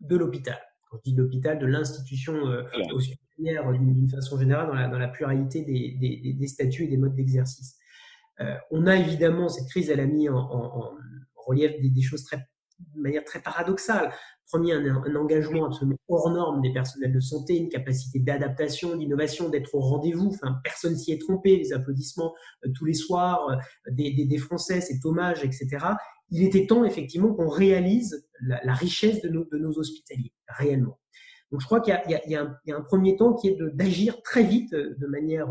de 0.00 0.16
l'hôpital. 0.16 0.59
Quand 0.90 0.97
je 0.97 1.11
dis 1.11 1.14
l'hôpital, 1.14 1.61
de 1.61 1.66
l'institution 1.66 2.35
euh, 2.49 2.64
hospitalière 2.92 3.71
d'une 3.71 4.09
façon 4.09 4.40
générale 4.40 4.66
dans 4.66 4.75
la, 4.75 4.88
dans 4.88 4.99
la 4.99 5.09
pluralité 5.09 5.62
des, 5.62 5.92
des, 6.00 6.33
des, 6.33 6.47
statuts 6.49 6.85
et 6.85 6.88
des 6.88 6.97
modes 6.97 7.14
d'exercice. 7.14 7.78
Euh, 8.40 8.54
on 8.70 8.86
a 8.86 8.96
évidemment, 8.96 9.48
cette 9.48 9.68
crise, 9.68 9.90
elle 9.90 10.00
a 10.00 10.06
mis 10.06 10.28
en, 10.28 10.36
en, 10.36 10.78
en 10.78 10.92
relief 11.36 11.72
des, 11.80 11.90
des, 11.90 12.02
choses 12.02 12.24
très, 12.24 12.36
de 12.36 13.00
manière 13.00 13.24
très 13.24 13.40
paradoxale. 13.40 14.12
Premier, 14.46 14.72
un, 14.72 14.84
un, 14.84 15.16
engagement 15.16 15.66
absolument 15.66 15.96
hors 16.08 16.30
norme 16.30 16.60
des 16.60 16.72
personnels 16.72 17.12
de 17.12 17.20
santé, 17.20 17.56
une 17.56 17.68
capacité 17.68 18.18
d'adaptation, 18.18 18.96
d'innovation, 18.96 19.48
d'être 19.48 19.74
au 19.74 19.80
rendez-vous. 19.80 20.30
Enfin, 20.34 20.58
personne 20.62 20.96
s'y 20.96 21.12
est 21.12 21.20
trompé. 21.20 21.56
Les 21.56 21.72
applaudissements 21.72 22.34
euh, 22.64 22.70
tous 22.74 22.84
les 22.84 22.94
soirs 22.94 23.48
euh, 23.48 23.90
des, 23.90 24.12
des, 24.12 24.26
des, 24.26 24.38
Français, 24.38 24.80
cet 24.80 25.04
hommage, 25.04 25.44
etc. 25.44 25.68
Il 26.30 26.42
était 26.42 26.66
temps 26.66 26.84
effectivement 26.84 27.32
qu'on 27.32 27.48
réalise 27.48 28.26
la, 28.40 28.60
la, 28.64 28.74
richesse 28.74 29.22
de 29.22 29.28
nos, 29.28 29.44
de 29.44 29.58
nos 29.58 29.78
hospitaliers, 29.78 30.32
réellement. 30.48 30.98
Donc 31.54 31.61
je 31.61 31.66
crois 31.66 31.80
qu'il 31.80 31.94
y, 32.08 32.32
y, 32.32 32.32
y, 32.32 32.37
a 32.73 32.76
un 32.76 32.80
premier 32.80 33.14
temps 33.14 33.32
qui 33.32 33.46
est 33.46 33.56
d'agir 33.75 34.20
très 34.23 34.42
vite, 34.42 34.75
de 34.75 35.06
manière 35.06 35.46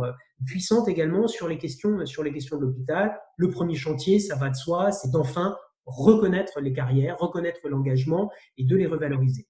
puissante 0.46 0.90
également 0.90 1.30
sur 1.30 1.48
les 1.48 1.58
questions, 1.58 2.06
sur 2.06 2.24
les 2.24 2.34
questions 2.34 2.58
de 2.58 2.66
l'hôpital. 2.66 3.18
Le 3.38 3.50
premier 3.50 3.76
chantier, 3.76 4.20
ça 4.20 4.36
va 4.36 4.50
de 4.50 4.56
soi, 4.56 4.92
c'est 4.92 5.12
d'enfin 5.12 5.56
reconnaître 5.86 6.60
les 6.60 6.74
carrières, 6.74 7.18
reconnaître 7.18 7.70
l'engagement 7.70 8.30
et 8.58 8.66
de 8.66 8.76
les 8.76 8.86
revaloriser. 8.86 9.48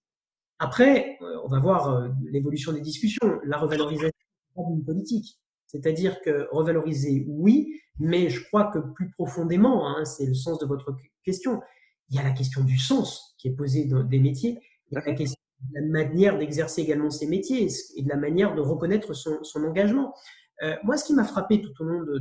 Après, 0.60 1.17
euh, 1.24 1.39
on 1.43 1.48
va 1.48 1.60
voir 1.60 1.89
euh, 1.89 2.10
l'évolution 2.29 2.72
des 2.72 2.81
discussions. 2.81 3.39
La 3.45 3.57
revalorisation 3.57 4.12
d'une 4.55 4.86
politique. 4.86 5.39
C'est-à-dire 5.65 6.22
que 6.22 6.48
revaloriser, 6.51 7.25
oui, 7.29 7.81
mais 7.98 8.29
je 8.29 8.45
crois 8.45 8.65
que 8.65 8.77
plus 8.77 9.10
profondément, 9.10 9.88
hein, 9.88 10.05
c'est 10.05 10.27
le 10.27 10.36
sens 10.36 10.60
de 10.60 10.67
votre 10.67 10.95
question, 11.25 11.62
il 12.10 12.17
y 12.17 12.19
a 12.19 12.24
la 12.24 12.29
question 12.29 12.63
du 12.63 12.77
sens 12.77 13.33
qui 13.39 13.48
est 13.48 13.55
posée 13.55 13.86
dans 13.86 14.03
des 14.03 14.19
métiers, 14.19 14.60
il 14.91 14.93
y 14.93 14.98
a 14.98 15.03
la 15.03 15.15
question 15.15 15.42
la 15.72 15.82
manière 15.82 16.38
d'exercer 16.38 16.82
également 16.82 17.10
ces 17.10 17.27
métiers 17.27 17.67
et 17.96 18.03
de 18.03 18.10
la 18.10 18.17
manière 18.17 18.55
de 18.55 18.62
reconnaître 18.62 19.13
son, 19.13 19.39
engagement. 19.55 20.13
Euh, 20.62 20.75
moi, 20.84 20.98
ce 20.98 21.05
qui 21.05 21.13
m'a 21.13 21.24
frappé 21.24 21.62
tout 21.62 21.74
au 21.79 21.84
long 21.84 22.03
de, 22.03 22.20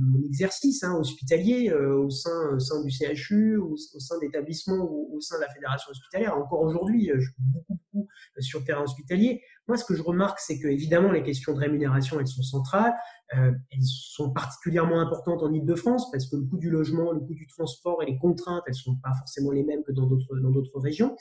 mon 0.00 0.24
exercice 0.24 0.82
hein, 0.82 0.96
hospitalier, 0.98 1.70
euh, 1.70 1.96
au, 1.96 2.10
sein, 2.10 2.54
au 2.54 2.58
sein 2.58 2.82
du 2.82 2.90
CHU, 2.90 3.56
au, 3.58 3.72
au 3.72 4.00
sein 4.00 4.18
d'établissements 4.18 4.88
ou 4.90 5.16
au 5.18 5.20
sein 5.20 5.36
de 5.36 5.42
la 5.42 5.50
fédération 5.50 5.90
hospitalière, 5.90 6.36
encore 6.36 6.62
aujourd'hui, 6.62 7.10
euh, 7.10 7.16
je 7.18 7.26
suis 7.26 7.34
beaucoup, 7.38 7.78
beaucoup 7.92 8.08
euh, 8.36 8.40
sur 8.40 8.60
le 8.60 8.64
terrain 8.64 8.82
hospitalier. 8.82 9.42
Moi, 9.66 9.76
ce 9.76 9.84
que 9.84 9.94
je 9.94 10.02
remarque, 10.02 10.38
c'est 10.40 10.58
que 10.58 10.68
évidemment, 10.68 11.12
les 11.12 11.22
questions 11.22 11.52
de 11.52 11.58
rémunération, 11.58 12.18
elles 12.20 12.26
sont 12.26 12.42
centrales. 12.42 12.94
Euh, 13.36 13.52
elles 13.70 13.84
sont 13.84 14.32
particulièrement 14.32 15.00
importantes 15.00 15.42
en 15.42 15.52
Ile-de-France 15.52 16.10
parce 16.10 16.26
que 16.30 16.36
le 16.36 16.44
coût 16.46 16.56
du 16.56 16.70
logement, 16.70 17.12
le 17.12 17.20
coût 17.20 17.34
du 17.34 17.46
transport 17.46 18.02
et 18.02 18.06
les 18.06 18.18
contraintes, 18.18 18.62
elles 18.66 18.74
sont 18.74 18.96
pas 18.96 19.12
forcément 19.18 19.50
les 19.50 19.64
mêmes 19.64 19.82
que 19.84 19.92
dans 19.92 20.06
d'autres 20.06 20.80
régions. 20.80 21.14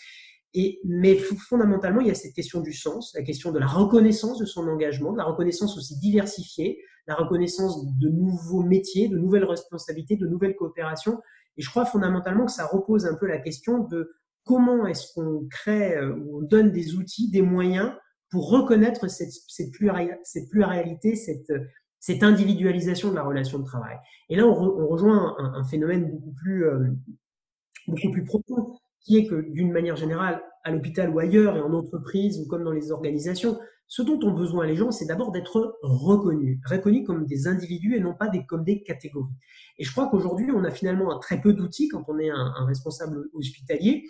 Mais 0.86 1.16
fondamentalement, 1.16 2.02
il 2.02 2.08
y 2.08 2.12
a 2.12 2.16
cette 2.16 2.34
question 2.34 2.62
du 2.62 2.74
sens, 2.74 3.14
la 3.16 3.24
question 3.24 3.52
de 3.52 3.60
la 3.60 3.68
reconnaissance 3.68 4.40
de 4.40 4.46
son 4.46 4.68
engagement, 4.68 5.12
de 5.12 5.18
la 5.18 5.26
reconnaissance 5.26 5.78
aussi 5.78 6.00
diversifiée, 6.00 6.80
la 7.08 7.16
reconnaissance 7.16 7.86
de 8.00 8.10
nouveaux 8.10 8.64
métiers, 8.64 9.08
de 9.08 9.18
nouvelles 9.18 9.46
responsabilités, 9.46 10.16
de 10.16 10.28
nouvelles 10.28 10.56
coopérations. 10.56 11.20
Et 11.58 11.62
je 11.62 11.70
crois 11.70 11.86
fondamentalement 11.86 12.46
que 12.46 12.52
ça 12.52 12.66
repose 12.66 13.06
un 13.06 13.16
peu 13.16 13.28
la 13.28 13.40
question 13.40 13.80
de 13.80 14.12
comment 14.44 14.88
est-ce 14.88 15.14
qu'on 15.14 15.48
crée 15.50 15.96
euh, 15.96 16.16
ou 16.16 16.40
on 16.40 16.42
donne 16.42 16.72
des 16.72 16.96
outils, 16.96 17.30
des 17.30 17.42
moyens 17.42 17.92
pour 18.30 18.50
reconnaître 18.50 19.10
cette, 19.10 19.32
cette, 19.48 19.72
pluralité, 19.72 21.16
cette, 21.16 22.24
individualisation 22.24 23.10
de 23.12 23.16
la 23.16 23.24
relation 23.24 23.60
de 23.60 23.64
travail. 23.64 23.98
Et 24.30 24.36
là, 24.36 24.46
on, 24.46 24.88
rejoint 24.88 25.36
un, 25.40 25.64
phénomène 25.64 26.12
beaucoup 26.12 26.34
plus, 26.34 26.66
euh, 26.66 26.88
beaucoup 27.88 28.12
plus 28.12 28.26
profond, 28.26 28.78
qui 29.08 29.18
est 29.18 29.26
que 29.26 29.50
d'une 29.52 29.72
manière 29.72 29.96
générale, 29.96 30.42
à 30.66 30.72
l'hôpital 30.72 31.10
ou 31.10 31.20
ailleurs, 31.20 31.56
et 31.56 31.62
en 31.62 31.74
entreprise 31.74 32.40
ou 32.40 32.48
comme 32.48 32.66
dans 32.66 32.74
les 32.74 32.92
organisations, 32.92 33.58
ce 33.88 34.02
dont 34.02 34.20
ont 34.22 34.34
besoin 34.34 34.68
les 34.68 34.76
gens, 34.76 34.92
c'est 34.92 35.06
d'abord 35.06 35.32
d'être 35.32 35.80
reconnus, 35.82 36.60
reconnus 36.66 37.08
comme 37.08 37.26
des 37.26 37.48
individus 37.48 37.96
et 37.96 38.02
non 38.02 38.14
pas 38.14 38.28
des, 38.28 38.46
comme 38.46 38.66
des 38.66 38.84
catégories. 38.84 39.32
Et 39.78 39.86
je 39.86 39.92
crois 39.94 40.10
qu'aujourd'hui, 40.10 40.52
on 40.52 40.66
a 40.66 40.72
finalement 40.72 41.16
un 41.16 41.20
très 41.20 41.40
peu 41.40 41.54
d'outils 41.54 41.88
quand 41.88 42.04
on 42.10 42.20
est 42.20 42.30
un, 42.30 42.66
responsable 42.66 43.30
hospitalier 43.34 44.04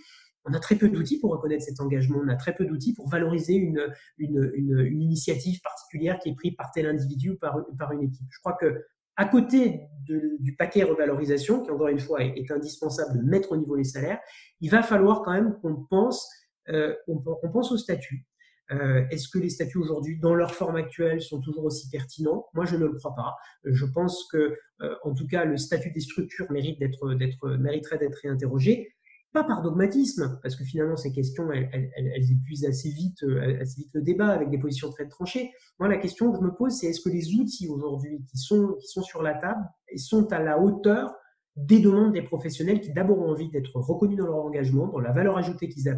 on 0.49 0.53
a 0.53 0.59
très 0.59 0.77
peu 0.77 0.87
d'outils 0.87 1.19
pour 1.19 1.31
reconnaître 1.31 1.65
cet 1.65 1.81
engagement, 1.81 2.21
on 2.23 2.29
a 2.29 2.37
très 2.37 2.55
peu 2.55 2.63
d'outils 2.63 2.93
pour 2.93 3.09
valoriser 3.09 3.55
une, 3.55 3.85
une, 4.17 4.49
une, 4.55 5.01
initiative 5.01 5.59
particulière 5.61 6.19
qui 6.19 6.29
est 6.29 6.35
prise 6.35 6.55
par 6.57 6.71
tel 6.71 6.85
individu 6.85 7.31
ou 7.31 7.37
par, 7.37 7.57
par 7.77 7.91
une 7.91 8.03
équipe. 8.03 8.27
Je 8.29 8.39
crois 8.39 8.53
que 8.53 8.85
à 9.17 9.25
côté 9.25 9.81
du 10.07 10.55
paquet 10.55 10.83
revalorisation, 10.83 11.63
qui 11.63 11.71
encore 11.71 11.89
une 11.89 11.99
fois 11.99 12.23
est, 12.23 12.49
indispensable 12.51 13.19
de 13.19 13.29
mettre 13.29 13.51
au 13.51 13.57
niveau 13.57 13.75
les 13.75 13.83
salaires, 13.83 14.19
il 14.61 14.69
va 14.69 14.81
falloir 14.81 15.21
quand 15.23 15.33
même 15.33 15.57
qu'on 15.61 15.85
pense, 15.89 16.29
euh, 16.69 16.95
on, 17.07 17.19
pense 17.51 17.71
au 17.71 17.77
statut. 17.77 18.25
Euh, 18.71 19.05
Est-ce 19.11 19.27
que 19.27 19.39
les 19.39 19.49
statuts 19.49 19.77
aujourd'hui, 19.77 20.19
dans 20.19 20.33
leur 20.33 20.53
forme 20.53 20.75
actuelle, 20.75 21.21
sont 21.21 21.41
toujours 21.41 21.65
aussi 21.65 21.89
pertinents? 21.89 22.45
Moi, 22.53 22.65
je 22.65 22.75
ne 22.77 22.85
le 22.85 22.93
crois 22.93 23.15
pas. 23.15 23.35
Je 23.65 23.85
pense 23.85 24.27
que, 24.31 24.57
euh, 24.81 24.95
en 25.03 25.13
tout 25.13 25.27
cas, 25.27 25.45
le 25.45 25.57
statut 25.57 25.91
des 25.91 25.99
structures 25.99 26.49
mérite 26.51 26.79
d'être, 26.79 27.55
mériterait 27.57 27.97
d'être 27.97 28.19
réinterrogé 28.21 28.93
pas 29.33 29.43
par 29.43 29.61
dogmatisme, 29.61 30.39
parce 30.41 30.55
que 30.55 30.63
finalement 30.63 30.97
ces 30.97 31.11
questions, 31.11 31.51
elles, 31.51 32.31
épuisent 32.31 32.65
assez 32.65 32.89
vite, 32.89 33.23
euh, 33.23 33.61
assez 33.61 33.81
vite 33.81 33.89
le 33.93 34.01
débat 34.01 34.29
avec 34.29 34.49
des 34.49 34.57
positions 34.57 34.89
très 34.89 35.07
tranchées. 35.07 35.51
Moi, 35.79 35.89
la 35.89 35.97
question 35.97 36.31
que 36.31 36.37
je 36.37 36.43
me 36.43 36.53
pose, 36.53 36.73
c'est 36.73 36.87
est-ce 36.87 37.01
que 37.01 37.09
les 37.09 37.35
outils 37.35 37.67
aujourd'hui 37.67 38.23
qui 38.29 38.37
sont, 38.37 38.75
qui 38.79 38.87
sont 38.87 39.03
sur 39.03 39.21
la 39.21 39.35
table 39.35 39.63
sont 39.97 40.31
à 40.31 40.39
la 40.39 40.59
hauteur 40.59 41.13
des 41.57 41.79
demandes 41.79 42.13
des 42.13 42.21
professionnels 42.21 42.81
qui 42.81 42.93
d'abord 42.93 43.19
ont 43.19 43.31
envie 43.31 43.49
d'être 43.49 43.75
reconnus 43.75 44.17
dans 44.17 44.27
leur 44.27 44.37
engagement, 44.37 44.87
dans 44.87 44.99
la 44.99 45.11
valeur 45.11 45.37
ajoutée 45.37 45.67
qu'ils 45.67 45.89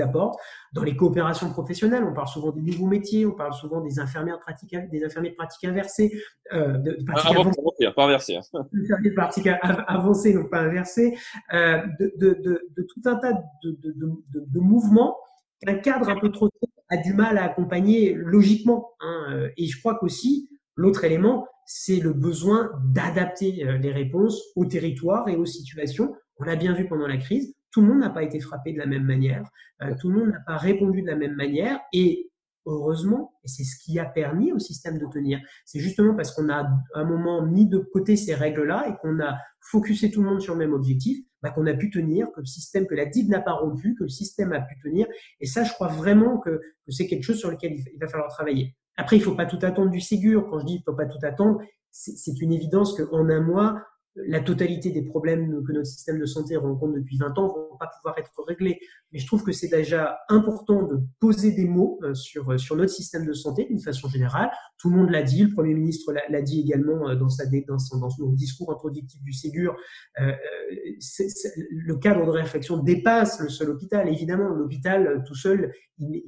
apportent, 0.00 0.38
dans 0.72 0.82
les 0.82 0.96
coopérations 0.96 1.50
professionnelles. 1.50 2.02
On 2.04 2.14
parle 2.14 2.28
souvent 2.28 2.52
des 2.52 2.62
nouveaux 2.62 2.86
métiers, 2.86 3.26
on 3.26 3.32
parle 3.32 3.52
souvent 3.52 3.82
des 3.82 3.98
infirmières 3.98 4.40
pratiques, 4.40 4.74
des 4.90 5.04
infirmiers 5.04 5.30
de 5.30 5.34
pratique 5.34 5.64
inversée, 5.64 6.10
euh, 6.54 6.78
de, 6.78 6.92
de 6.92 7.04
pratique 7.04 7.30
ah, 7.36 7.40
avancée, 7.40 7.92
pas 7.94 8.04
inversée. 8.04 8.36
Hein. 8.36 8.40
Infirmiers 8.82 9.10
de 9.10 9.14
pratique 9.14 9.48
avancée, 9.88 10.32
donc 10.32 10.50
pas 10.50 10.60
inversée, 10.60 11.14
euh, 11.52 11.82
de, 12.00 12.14
de, 12.16 12.62
de, 12.76 12.82
tout 12.82 13.02
un 13.04 13.16
tas 13.16 13.34
de, 13.62 13.78
de, 13.82 14.60
mouvements 14.60 15.18
qu'un 15.60 15.74
cadre 15.74 16.08
un 16.08 16.18
peu 16.18 16.32
trop 16.32 16.48
a 16.88 16.96
du 16.96 17.12
mal 17.12 17.36
à 17.36 17.44
accompagner 17.44 18.14
logiquement. 18.14 18.92
Hein. 19.00 19.48
Et 19.58 19.66
je 19.66 19.78
crois 19.78 19.96
qu'aussi, 19.96 20.48
l'autre 20.76 21.04
élément, 21.04 21.46
c'est 21.66 22.00
le 22.00 22.12
besoin 22.12 22.70
d'adapter 22.84 23.66
euh, 23.66 23.76
les 23.76 23.92
réponses 23.92 24.40
au 24.54 24.64
territoire 24.64 25.28
et 25.28 25.36
aux 25.36 25.44
situations. 25.44 26.14
On 26.38 26.44
l'a 26.44 26.56
bien 26.56 26.72
vu 26.72 26.86
pendant 26.86 27.06
la 27.06 27.16
crise, 27.16 27.54
tout 27.72 27.82
le 27.82 27.88
monde 27.88 28.00
n'a 28.00 28.10
pas 28.10 28.22
été 28.22 28.40
frappé 28.40 28.72
de 28.72 28.78
la 28.78 28.86
même 28.86 29.04
manière, 29.04 29.42
euh, 29.82 29.94
tout 30.00 30.08
le 30.08 30.18
monde 30.18 30.28
n'a 30.30 30.40
pas 30.46 30.56
répondu 30.56 31.02
de 31.02 31.06
la 31.08 31.16
même 31.16 31.34
manière 31.34 31.80
et 31.92 32.30
heureusement, 32.66 33.34
et 33.44 33.48
c'est 33.48 33.64
ce 33.64 33.76
qui 33.84 33.98
a 33.98 34.04
permis 34.04 34.52
au 34.52 34.58
système 34.58 34.98
de 34.98 35.06
tenir, 35.06 35.40
c'est 35.64 35.78
justement 35.78 36.14
parce 36.14 36.32
qu'on 36.32 36.48
a 36.48 36.62
à 36.62 36.78
un 36.94 37.04
moment 37.04 37.44
mis 37.44 37.66
de 37.66 37.78
côté 37.78 38.16
ces 38.16 38.34
règles-là 38.34 38.88
et 38.88 38.96
qu'on 39.00 39.20
a 39.20 39.36
focusé 39.60 40.10
tout 40.10 40.22
le 40.22 40.28
monde 40.28 40.40
sur 40.40 40.54
le 40.54 40.60
même 40.60 40.72
objectif, 40.72 41.18
bah, 41.42 41.50
qu'on 41.50 41.66
a 41.66 41.74
pu 41.74 41.90
tenir, 41.90 42.30
que 42.32 42.40
le 42.40 42.46
système, 42.46 42.86
que 42.86 42.94
la 42.94 43.06
DIB 43.06 43.28
n'a 43.28 43.40
pas 43.40 43.52
rompu, 43.52 43.94
que 43.94 44.04
le 44.04 44.08
système 44.08 44.52
a 44.52 44.60
pu 44.60 44.76
tenir. 44.82 45.06
Et 45.40 45.46
ça, 45.46 45.64
je 45.64 45.72
crois 45.72 45.88
vraiment 45.88 46.38
que, 46.38 46.50
que 46.50 46.90
c'est 46.90 47.06
quelque 47.06 47.22
chose 47.22 47.38
sur 47.38 47.50
lequel 47.50 47.72
il 47.74 47.98
va 48.00 48.08
falloir 48.08 48.28
travailler. 48.30 48.74
Après, 48.96 49.16
il 49.16 49.22
faut 49.22 49.34
pas 49.34 49.46
tout 49.46 49.58
attendre 49.62 49.90
du 49.90 50.00
Ségur. 50.00 50.48
Quand 50.48 50.60
je 50.60 50.64
dis 50.64 50.74
il 50.74 50.82
faut 50.82 50.96
pas 50.96 51.06
tout 51.06 51.18
attendre, 51.22 51.60
c'est 51.90 52.40
une 52.40 52.52
évidence 52.52 52.94
qu'en 52.94 53.28
un 53.28 53.40
mois, 53.40 53.82
la 54.16 54.40
totalité 54.40 54.90
des 54.90 55.02
problèmes 55.02 55.62
que 55.64 55.72
notre 55.72 55.86
système 55.86 56.18
de 56.18 56.26
santé 56.26 56.56
rencontre 56.56 56.94
depuis 56.94 57.18
20 57.18 57.38
ans 57.38 57.48
vont 57.48 57.76
pas 57.78 57.90
pouvoir 57.96 58.18
être 58.18 58.32
réglés. 58.46 58.80
Mais 59.12 59.18
je 59.18 59.26
trouve 59.26 59.44
que 59.44 59.52
c'est 59.52 59.68
déjà 59.68 60.18
important 60.28 60.82
de 60.82 61.00
poser 61.20 61.52
des 61.52 61.66
mots 61.66 61.98
euh, 62.02 62.14
sur, 62.14 62.50
euh, 62.50 62.58
sur 62.58 62.76
notre 62.76 62.92
système 62.92 63.26
de 63.26 63.32
santé 63.32 63.66
d'une 63.66 63.80
façon 63.80 64.08
générale. 64.08 64.50
Tout 64.78 64.90
le 64.90 64.96
monde 64.96 65.10
l'a 65.10 65.22
dit, 65.22 65.44
le 65.44 65.52
Premier 65.52 65.74
ministre 65.74 66.14
l'a 66.28 66.42
dit 66.42 66.60
également 66.60 67.08
euh, 67.08 67.14
dans, 67.14 67.28
sa, 67.28 67.44
son, 67.78 68.32
discours 68.32 68.72
introductif 68.72 69.22
du 69.22 69.32
Ségur. 69.32 69.76
Le 70.18 71.94
cadre 71.96 72.26
de 72.26 72.30
réflexion 72.30 72.78
dépasse 72.78 73.40
le 73.40 73.48
seul 73.48 73.70
hôpital. 73.70 74.08
Évidemment, 74.08 74.48
l'hôpital 74.48 75.22
tout 75.26 75.34
seul, 75.34 75.72
il 75.98 76.22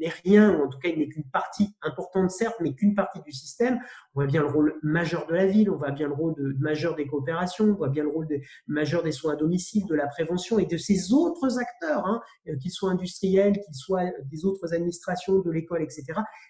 n'est 0.00 0.12
rien, 0.24 0.56
ou 0.56 0.64
en 0.64 0.68
tout 0.68 0.78
cas, 0.78 0.88
il 0.88 0.98
n'est 0.98 1.08
qu'une 1.08 1.28
partie 1.30 1.74
importante, 1.82 2.30
certes, 2.30 2.56
mais 2.60 2.74
qu'une 2.74 2.94
partie 2.94 3.20
du 3.22 3.32
système. 3.32 3.80
On 4.14 4.20
voit 4.20 4.26
bien 4.26 4.42
le 4.42 4.48
rôle 4.48 4.78
majeur 4.82 5.26
de 5.26 5.34
la 5.34 5.46
ville, 5.46 5.70
on 5.70 5.76
voit 5.76 5.90
bien 5.90 6.08
le 6.08 6.14
rôle 6.14 6.34
de, 6.36 6.56
majeur 6.72 6.94
des 6.94 7.06
coopérations, 7.06 7.66
on 7.66 7.74
voit 7.74 7.90
bien 7.90 8.02
le 8.02 8.08
rôle 8.08 8.26
de, 8.26 8.40
majeur 8.66 9.02
des 9.02 9.12
soins 9.12 9.34
à 9.34 9.36
domicile, 9.36 9.84
de 9.86 9.94
la 9.94 10.06
prévention 10.06 10.58
et 10.58 10.66
de 10.66 10.78
ces 10.78 11.12
autres 11.12 11.58
acteurs, 11.58 12.06
hein, 12.06 12.20
euh, 12.48 12.56
qu'ils 12.56 12.70
soient 12.70 12.90
industriels, 12.90 13.52
qu'ils 13.52 13.74
soient 13.74 14.04
des 14.30 14.44
autres 14.44 14.72
administrations, 14.72 15.40
de 15.40 15.50
l'école, 15.50 15.82
etc. 15.82 16.04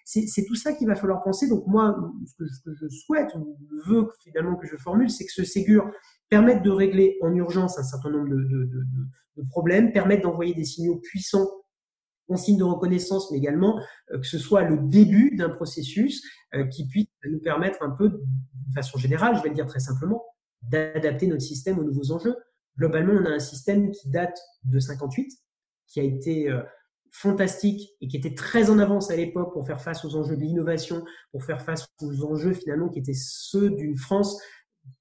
C'est 0.05 0.45
tout 0.45 0.55
ça 0.55 0.73
qu'il 0.73 0.87
va 0.87 0.95
falloir 0.95 1.21
penser. 1.23 1.47
Donc 1.49 1.67
moi, 1.67 1.95
ce 2.25 2.35
que, 2.43 2.73
je 2.73 2.87
souhaite, 2.87 3.33
ou 3.35 3.57
veux 3.85 4.07
finalement 4.23 4.55
que 4.55 4.67
je 4.67 4.77
formule, 4.77 5.09
c'est 5.09 5.25
que 5.25 5.33
ce 5.33 5.43
Ségur 5.43 5.91
permette 6.29 6.63
de 6.63 6.71
régler 6.71 7.17
en 7.21 7.33
urgence 7.35 7.77
un 7.77 7.83
certain 7.83 8.09
nombre 8.09 8.29
de, 8.29 8.69
de 9.37 9.43
problèmes, 9.49 9.91
permette 9.91 10.23
d'envoyer 10.23 10.53
des 10.53 10.65
signaux 10.65 10.97
puissants 10.97 11.49
signe 12.35 12.57
de 12.57 12.63
reconnaissance, 12.63 13.31
mais 13.31 13.37
également 13.37 13.79
euh, 14.11 14.19
que 14.19 14.27
ce 14.27 14.37
soit 14.37 14.63
le 14.63 14.77
début 14.77 15.35
d'un 15.35 15.49
processus 15.49 16.23
euh, 16.53 16.65
qui 16.65 16.87
puisse 16.87 17.07
nous 17.29 17.39
permettre 17.39 17.81
un 17.81 17.91
peu, 17.91 18.09
de 18.09 18.73
façon 18.73 18.97
générale, 18.97 19.35
je 19.37 19.43
vais 19.43 19.49
le 19.49 19.55
dire 19.55 19.67
très 19.67 19.79
simplement, 19.79 20.23
d'adapter 20.61 21.27
notre 21.27 21.41
système 21.41 21.79
aux 21.79 21.83
nouveaux 21.83 22.11
enjeux. 22.11 22.35
Globalement, 22.77 23.13
on 23.13 23.25
a 23.25 23.29
un 23.29 23.39
système 23.39 23.91
qui 23.91 24.09
date 24.09 24.39
de 24.63 24.79
58, 24.79 25.31
qui 25.87 25.99
a 25.99 26.03
été 26.03 26.49
euh, 26.49 26.61
fantastique 27.11 27.91
et 28.01 28.07
qui 28.07 28.17
était 28.17 28.33
très 28.33 28.69
en 28.69 28.79
avance 28.79 29.11
à 29.11 29.15
l'époque 29.15 29.53
pour 29.53 29.65
faire 29.67 29.81
face 29.81 30.03
aux 30.03 30.15
enjeux 30.15 30.35
de 30.35 30.41
l'innovation, 30.41 31.03
pour 31.31 31.43
faire 31.43 31.61
face 31.61 31.87
aux 32.01 32.23
enjeux 32.25 32.53
finalement 32.53 32.89
qui 32.89 32.99
étaient 32.99 33.13
ceux 33.13 33.69
d'une 33.69 33.97
France 33.97 34.41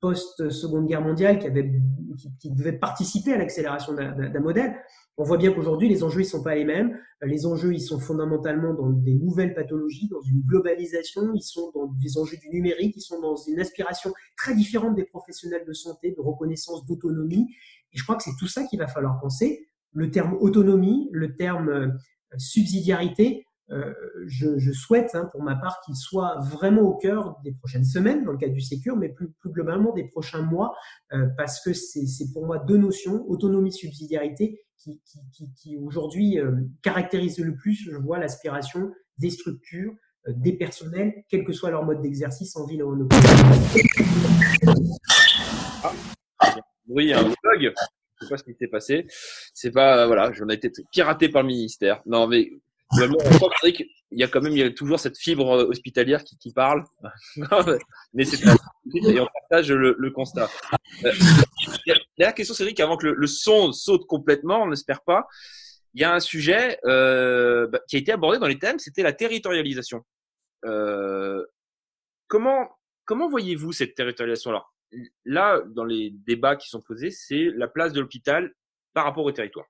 post-seconde 0.00 0.86
guerre 0.86 1.00
mondiale 1.00 1.38
qui, 1.38 2.50
devait 2.50 2.72
participer 2.72 3.32
à 3.32 3.38
l'accélération 3.38 3.94
d'un 3.94 4.40
modèle. 4.40 4.74
On 5.16 5.24
voit 5.24 5.36
bien 5.36 5.52
qu'aujourd'hui, 5.52 5.88
les 5.88 6.02
enjeux, 6.02 6.22
ils 6.22 6.26
sont 6.26 6.42
pas 6.42 6.54
les 6.54 6.64
mêmes. 6.64 6.98
Les 7.22 7.46
enjeux, 7.46 7.74
ils 7.74 7.80
sont 7.80 8.00
fondamentalement 8.00 8.74
dans 8.74 8.90
des 8.90 9.14
nouvelles 9.14 9.54
pathologies, 9.54 10.08
dans 10.08 10.20
une 10.22 10.40
globalisation, 10.42 11.32
ils 11.34 11.42
sont 11.42 11.70
dans 11.74 11.86
des 12.00 12.18
enjeux 12.18 12.38
du 12.38 12.48
numérique, 12.48 12.94
ils 12.96 13.02
sont 13.02 13.20
dans 13.20 13.36
une 13.36 13.60
aspiration 13.60 14.12
très 14.36 14.54
différente 14.54 14.96
des 14.96 15.04
professionnels 15.04 15.64
de 15.66 15.72
santé, 15.72 16.12
de 16.12 16.20
reconnaissance, 16.20 16.84
d'autonomie. 16.86 17.46
Et 17.92 17.98
je 17.98 18.02
crois 18.02 18.16
que 18.16 18.22
c'est 18.22 18.36
tout 18.38 18.48
ça 18.48 18.64
qu'il 18.64 18.78
va 18.78 18.88
falloir 18.88 19.20
penser. 19.20 19.68
Le 19.92 20.10
terme 20.10 20.34
autonomie, 20.40 21.08
le 21.12 21.36
terme 21.36 21.68
euh, 21.68 21.88
subsidiarité, 22.38 23.46
je, 24.26 24.58
je, 24.58 24.72
souhaite, 24.72 25.14
hein, 25.14 25.28
pour 25.32 25.42
ma 25.42 25.56
part, 25.56 25.80
qu'il 25.84 25.96
soit 25.96 26.38
vraiment 26.40 26.82
au 26.82 26.96
cœur 26.96 27.36
des 27.44 27.52
prochaines 27.52 27.84
semaines, 27.84 28.24
dans 28.24 28.32
le 28.32 28.38
cadre 28.38 28.52
du 28.52 28.60
Sécure, 28.60 28.96
mais 28.96 29.08
plus, 29.08 29.32
globalement 29.46 29.92
des 29.92 30.04
prochains 30.04 30.42
mois, 30.42 30.74
euh, 31.12 31.26
parce 31.36 31.62
que 31.62 31.72
c'est 31.72 32.32
pour 32.32 32.46
moi 32.46 32.58
deux 32.58 32.76
notions, 32.76 33.24
autonomie, 33.28 33.72
subsidiarité, 33.72 34.60
qui, 35.56 35.76
aujourd'hui 35.78 36.40
euh, 36.40 36.52
caractérisent 36.82 37.38
le 37.38 37.54
plus, 37.54 37.74
je 37.74 37.96
vois, 37.96 38.18
l'aspiration 38.18 38.92
des 39.18 39.30
structures, 39.30 39.92
euh, 40.26 40.32
des 40.36 40.54
personnels, 40.54 41.12
quel 41.28 41.44
que 41.44 41.52
soit 41.52 41.70
leur 41.70 41.84
mode 41.84 42.00
d'exercice 42.02 42.56
en 42.56 42.66
ville 42.66 42.82
ou 42.82 42.92
en 42.92 43.00
hôpital. 43.00 43.22
Ah, 45.84 45.92
oui, 46.88 47.12
un 47.12 47.22
bug. 47.22 47.72
Je 48.20 48.26
sais 48.26 48.30
pas 48.30 48.36
ce 48.36 48.44
qui 48.44 48.54
s'est 48.54 48.68
passé. 48.68 49.06
C'est 49.54 49.70
pas, 49.70 50.06
voilà, 50.06 50.32
j'en 50.32 50.48
ai 50.48 50.54
été 50.54 50.70
piraté 50.92 51.28
par 51.28 51.42
le 51.42 51.48
ministère. 51.48 52.02
Non, 52.06 52.26
mais 52.26 52.50
il 52.94 54.18
y 54.18 54.22
a 54.22 54.28
quand 54.28 54.40
même 54.40 54.52
il 54.52 54.58
y 54.58 54.62
a 54.62 54.70
toujours 54.70 55.00
cette 55.00 55.18
fibre 55.18 55.52
euh, 55.52 55.64
hospitalière 55.64 56.24
qui, 56.24 56.36
qui 56.36 56.52
parle. 56.52 56.84
mais 58.12 58.24
c'est 58.24 58.44
et 58.44 59.20
on 59.20 59.26
partage 59.26 59.72
le, 59.72 59.96
le 59.98 60.10
constat. 60.10 60.50
Euh, 61.04 61.12
la 62.18 62.32
question, 62.32 62.54
Cédric, 62.54 62.78
avant 62.80 62.96
que 62.96 63.06
le, 63.06 63.14
le, 63.14 63.26
son 63.26 63.72
saute 63.72 64.06
complètement, 64.06 64.62
on 64.62 64.68
n'espère 64.68 65.02
pas, 65.02 65.26
il 65.94 66.00
y 66.00 66.04
a 66.04 66.14
un 66.14 66.20
sujet 66.20 66.78
euh, 66.84 67.66
bah, 67.68 67.80
qui 67.88 67.96
a 67.96 67.98
été 67.98 68.12
abordé 68.12 68.38
dans 68.38 68.46
les 68.46 68.58
thèmes, 68.58 68.78
c'était 68.78 69.02
la 69.02 69.12
territorialisation. 69.12 70.04
Euh, 70.64 71.44
comment 72.28 72.68
comment 73.04 73.28
voyez-vous 73.28 73.72
cette 73.72 73.94
territorialisation? 73.94 74.50
Alors 74.50 74.74
là, 75.24 75.60
dans 75.66 75.84
les 75.84 76.10
débats 76.10 76.56
qui 76.56 76.68
sont 76.68 76.80
posés, 76.80 77.10
c'est 77.10 77.50
la 77.56 77.68
place 77.68 77.92
de 77.92 78.00
l'hôpital 78.00 78.54
par 78.92 79.04
rapport 79.04 79.24
au 79.24 79.32
territoire. 79.32 79.66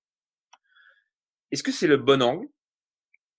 est-ce 1.51 1.63
que 1.63 1.73
c'est 1.73 1.87
le 1.87 1.97
bon 1.97 2.23
angle? 2.23 2.49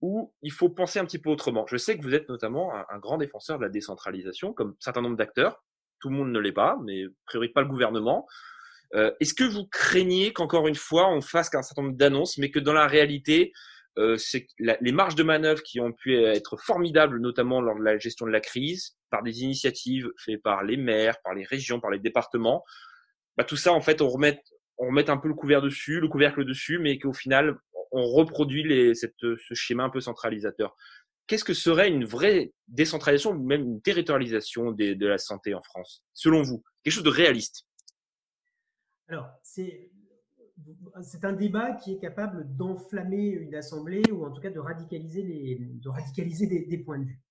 Ou 0.04 0.34
il 0.42 0.52
faut 0.52 0.68
penser 0.68 1.00
un 1.00 1.06
petit 1.06 1.18
peu 1.18 1.30
autrement 1.30 1.66
Je 1.66 1.78
sais 1.78 1.98
que 1.98 2.04
vous 2.04 2.14
êtes 2.14 2.28
notamment 2.28 2.74
un, 2.76 3.00
grand 3.00 3.18
défenseur 3.18 3.58
de 3.58 3.64
la 3.64 3.70
décentralisation, 3.70 4.52
comme 4.52 4.72
un 4.72 4.82
certain 4.82 5.02
nombre 5.02 5.16
d'acteurs. 5.16 5.64
Tout 6.02 6.10
le 6.10 6.18
monde 6.18 6.34
ne 6.34 6.40
l'est 6.40 6.52
pas, 6.52 6.78
mais 6.84 7.06
a 7.06 7.38
pas 7.56 7.62
le 7.62 7.70
gouvernement. 7.70 8.28
Euh, 8.96 9.14
est-ce 9.22 9.34
que 9.34 9.46
vous 9.46 9.66
craignez 9.66 10.34
qu'encore 10.34 10.68
une 10.68 10.76
fois, 10.76 11.10
on 11.10 11.22
fasse 11.22 11.50
qu'un 11.50 11.62
certain 11.62 11.84
nombre 11.84 11.96
d'annonces, 11.96 12.38
mais 12.38 12.52
que 12.52 12.60
dans 12.60 12.74
la 12.74 12.86
réalité, 12.86 13.54
euh, 13.98 14.18
les 14.60 14.92
marges 14.92 15.16
de 15.16 15.24
manœuvre 15.24 15.64
qui 15.64 15.80
ont 15.80 15.94
pu 15.94 16.18
être 16.18 16.58
formidables, 16.58 17.22
notamment 17.22 17.62
lors 17.62 17.80
de 17.80 17.84
la 17.84 17.98
gestion 17.98 18.26
de 18.26 18.32
la 18.32 18.42
crise, 18.42 18.98
par 19.10 19.24
des 19.24 19.44
initiatives 19.44 20.12
faites 20.18 20.44
par 20.44 20.66
les 20.66 20.76
maires, 20.76 21.16
par 21.24 21.34
les 21.34 21.46
régions, 21.46 21.80
par 21.80 21.92
les 21.92 22.00
départements, 22.00 22.66
bah, 23.38 23.46
tout 23.46 23.56
ça, 23.56 23.72
en 23.72 23.80
fait, 23.80 24.02
on 24.02 24.10
remet, 24.10 24.44
on 24.78 24.88
remet 24.88 25.10
un 25.10 25.18
peu 25.18 25.30
le 25.30 25.34
couvert 25.34 25.62
dessus, 25.62 26.02
le 26.02 26.10
couvercle 26.10 26.44
dessus, 26.44 26.78
mais 26.78 27.00
qu'au 27.00 27.14
final, 27.14 27.56
on 27.94 28.06
reproduit 28.06 28.66
ce 28.96 29.54
schéma 29.54 29.84
un 29.84 29.90
peu 29.90 30.02
centralisateur. 30.02 30.76
Qu'est-ce 31.28 31.46
que 31.46 31.54
serait 31.54 31.90
une 31.90 32.04
vraie 32.04 32.52
décentralisation 32.68 33.32
ou 33.32 33.42
même 33.42 33.62
une 33.62 33.82
territorialisation 33.82 34.72
de 34.72 35.06
la 35.06 35.18
santé 35.18 35.54
en 35.54 35.62
France, 35.62 36.04
selon 36.14 36.42
vous? 36.42 36.64
Quelque 36.84 36.94
chose 36.94 37.04
de 37.04 37.10
réaliste 37.10 37.66
Alors, 39.08 39.30
c'est 39.44 39.90
un 41.24 41.34
débat 41.34 41.74
qui 41.74 41.94
est 41.94 42.00
capable 42.00 42.56
d'enflammer 42.58 43.28
une 43.28 43.56
assemblée 43.56 44.04
ou 44.12 44.26
en 44.26 44.32
tout 44.32 44.42
cas 44.42 44.50
de 44.50 44.60
radicaliser, 44.60 45.24
des, 45.24 46.78
points 46.80 47.00
de 47.00 47.06
vue. 47.06 47.22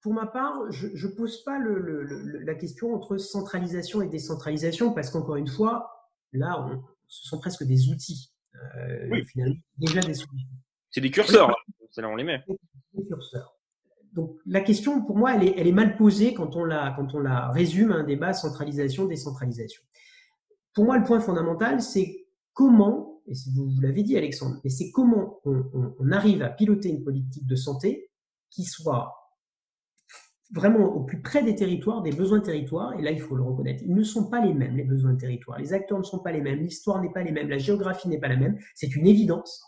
Pour 0.00 0.14
ma 0.14 0.26
part, 0.26 0.70
je 0.72 1.06
ne 1.06 1.12
pose 1.12 1.44
pas 1.44 1.58
la 1.60 2.54
question 2.54 2.94
entre 2.94 3.18
centralisation 3.18 4.02
et 4.02 4.08
décentralisation 4.08 4.92
parce 4.92 5.10
qu'encore 5.10 5.36
une 5.36 5.48
fois, 5.48 6.10
là, 6.32 6.68
ce 7.06 7.28
sont 7.28 7.38
presque 7.38 7.62
des 7.64 7.90
outils. 7.90 8.33
Euh, 8.54 9.08
oui. 9.10 9.24
finalement, 9.24 9.56
déjà 9.78 10.00
des 10.00 10.14
solutions. 10.14 10.48
C'est 10.90 11.00
des 11.00 11.10
curseurs, 11.10 11.54
c'est 11.90 12.02
là 12.02 12.08
on 12.08 12.16
les 12.16 12.24
met. 12.24 12.42
Des 12.92 13.04
curseurs. 13.06 13.58
Donc 14.12 14.38
la 14.46 14.60
question, 14.60 15.04
pour 15.04 15.16
moi, 15.16 15.34
elle 15.34 15.42
est, 15.42 15.54
elle 15.58 15.66
est 15.66 15.72
mal 15.72 15.96
posée 15.96 16.34
quand 16.34 16.54
on 16.54 16.64
la, 16.64 16.94
quand 16.96 17.14
on 17.14 17.20
la 17.20 17.50
résume 17.50 17.90
à 17.90 17.96
un 17.96 18.04
débat 18.04 18.32
centralisation-décentralisation. 18.32 19.82
Pour 20.72 20.84
moi, 20.84 20.98
le 20.98 21.04
point 21.04 21.20
fondamental, 21.20 21.82
c'est 21.82 22.26
comment, 22.52 23.20
et 23.26 23.32
vous, 23.54 23.68
vous 23.70 23.80
l'avez 23.80 24.02
dit 24.02 24.16
Alexandre, 24.16 24.60
mais 24.62 24.70
c'est 24.70 24.90
comment 24.92 25.40
on, 25.44 26.10
arrive 26.12 26.42
à 26.42 26.48
piloter 26.48 26.90
une 26.90 27.02
politique 27.02 27.46
de 27.46 27.56
santé 27.56 28.10
qui 28.50 28.64
soit 28.64 29.23
vraiment 30.54 30.94
au 30.94 31.00
plus 31.00 31.20
près 31.20 31.42
des 31.42 31.54
territoires, 31.54 32.00
des 32.02 32.12
besoins 32.12 32.38
de 32.38 32.44
territoire, 32.44 32.98
et 32.98 33.02
là 33.02 33.10
il 33.10 33.20
faut 33.20 33.34
le 33.34 33.42
reconnaître, 33.42 33.82
ils 33.84 33.94
ne 33.94 34.04
sont 34.04 34.30
pas 34.30 34.40
les 34.40 34.54
mêmes, 34.54 34.76
les 34.76 34.84
besoins 34.84 35.12
de 35.12 35.18
territoire, 35.18 35.58
les 35.58 35.72
acteurs 35.72 35.98
ne 35.98 36.04
sont 36.04 36.20
pas 36.20 36.30
les 36.30 36.40
mêmes, 36.40 36.60
l'histoire 36.60 37.02
n'est 37.02 37.12
pas 37.12 37.22
les 37.22 37.32
mêmes, 37.32 37.48
la 37.48 37.58
géographie 37.58 38.08
n'est 38.08 38.20
pas 38.20 38.28
la 38.28 38.36
même, 38.36 38.56
c'est 38.74 38.94
une 38.94 39.06
évidence. 39.06 39.62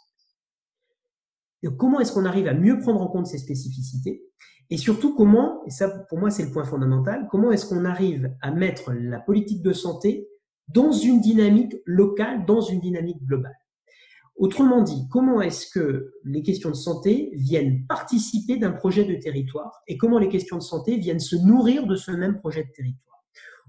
Et 1.62 1.68
comment 1.77 1.99
est-ce 1.99 2.12
qu'on 2.12 2.25
arrive 2.25 2.46
à 2.46 2.55
mieux 2.55 2.79
prendre 2.79 3.03
en 3.03 3.09
compte 3.09 3.27
ces 3.27 3.38
spécificités? 3.38 4.22
Et 4.70 4.77
surtout 4.77 5.14
comment, 5.16 5.64
et 5.66 5.70
ça 5.70 5.88
pour 6.09 6.18
moi 6.18 6.31
c'est 6.31 6.44
le 6.44 6.53
point 6.53 6.64
fondamental, 6.64 7.27
comment 7.31 7.51
est-ce 7.51 7.66
qu'on 7.66 7.85
arrive 7.85 8.33
à 8.40 8.53
mettre 8.53 8.92
la 8.92 9.18
politique 9.18 9.62
de 9.62 9.72
santé 9.72 10.29
dans 10.68 10.92
une 10.92 11.20
dynamique 11.20 11.75
locale, 11.85 12.46
dans 12.46 12.61
une 12.61 12.81
dynamique 12.81 13.25
globale? 13.25 13.55
Autrement 14.37 14.83
dit, 14.83 15.09
comment 15.11 15.40
est-ce 15.40 15.66
que 15.70 16.12
les 16.25 16.42
questions 16.42 16.70
de 16.70 16.75
santé 16.75 17.31
viennent 17.35 17.87
participer 17.87 18.59
d'un 18.59 18.72
projet 18.72 19.05
de 19.05 19.14
territoire 19.14 19.83
et 19.88 19.96
comment 19.96 20.18
les 20.18 20.29
questions 20.29 20.59
de 20.59 20.62
santé 20.62 20.99
viennent 20.99 21.20
se 21.20 21.37
nourrir 21.37 21.87
de 21.87 21.96
ce 21.96 22.11
même 22.11 22.38
projet 22.38 22.64
de 22.64 22.70
territoire? 22.70 23.25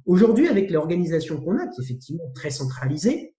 Aujourd'hui, 0.05 0.47
avec 0.47 0.69
l'organisation 0.69 1.39
qu'on 1.39 1.57
a, 1.57 1.67
qui 1.67 1.81
est 1.81 1.83
effectivement 1.83 2.29
très 2.35 2.49
centralisée, 2.49 3.35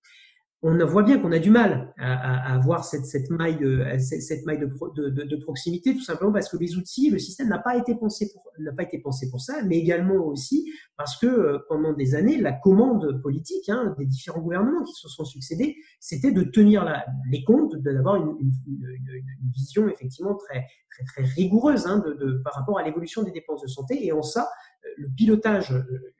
on 0.63 0.85
voit 0.87 1.05
bien 1.05 1.21
qu'on 1.21 1.31
a 1.31 1.39
du 1.39 1.51
mal 1.51 1.95
à, 1.99 2.53
avoir 2.53 2.85
cette, 2.85 3.07
cette 3.07 3.31
maille, 3.31 3.63
euh, 3.63 3.97
cette, 3.99 4.45
maille 4.45 4.59
de, 4.59 5.09
de, 5.09 5.37
proximité, 5.37 5.95
tout 5.95 6.03
simplement 6.03 6.33
parce 6.33 6.49
que 6.49 6.57
les 6.57 6.77
outils, 6.77 7.11
le 7.11 7.19
système 7.21 7.49
n'a 7.49 7.61
pas 7.61 7.77
été 7.77 7.95
pensé 7.95 8.29
pour 8.33 8.43
n'a 8.59 8.73
pas 8.73 8.83
été 8.83 8.99
pensé 8.99 9.31
pour 9.31 9.41
ça, 9.41 9.63
mais 9.63 9.79
également 9.79 10.17
aussi 10.17 10.69
parce 10.97 11.17
que 11.17 11.27
euh, 11.27 11.59
pendant 11.69 11.93
des 11.93 12.17
années, 12.17 12.41
la 12.41 12.53
commande 12.53 13.23
politique 13.23 13.69
hein, 13.69 13.95
des 13.99 14.07
différents 14.07 14.41
gouvernements 14.41 14.83
qui 14.83 14.95
se 14.95 15.09
sont 15.09 15.25
succédés, 15.25 15.77
c'était 16.01 16.33
de 16.33 16.43
tenir 16.43 16.85
les 17.31 17.45
comptes, 17.45 17.77
d'avoir 17.77 18.17
une, 18.17 18.37
une, 18.41 19.53
vision 19.55 19.89
effectivement 19.89 20.35
très 20.35 20.67
très, 21.07 21.23
rigoureuse 21.23 21.87
hein, 21.87 21.99
de, 21.99 22.43
par 22.45 22.55
rapport 22.55 22.81
à 22.81 22.83
l'évolution 22.83 23.23
des 23.23 23.31
dépenses 23.31 23.63
de 23.63 23.69
santé, 23.69 24.05
et 24.05 24.11
en 24.11 24.23
ça, 24.23 24.49
euh, 24.85 24.89
le 24.97 25.09
pilotage 25.17 25.73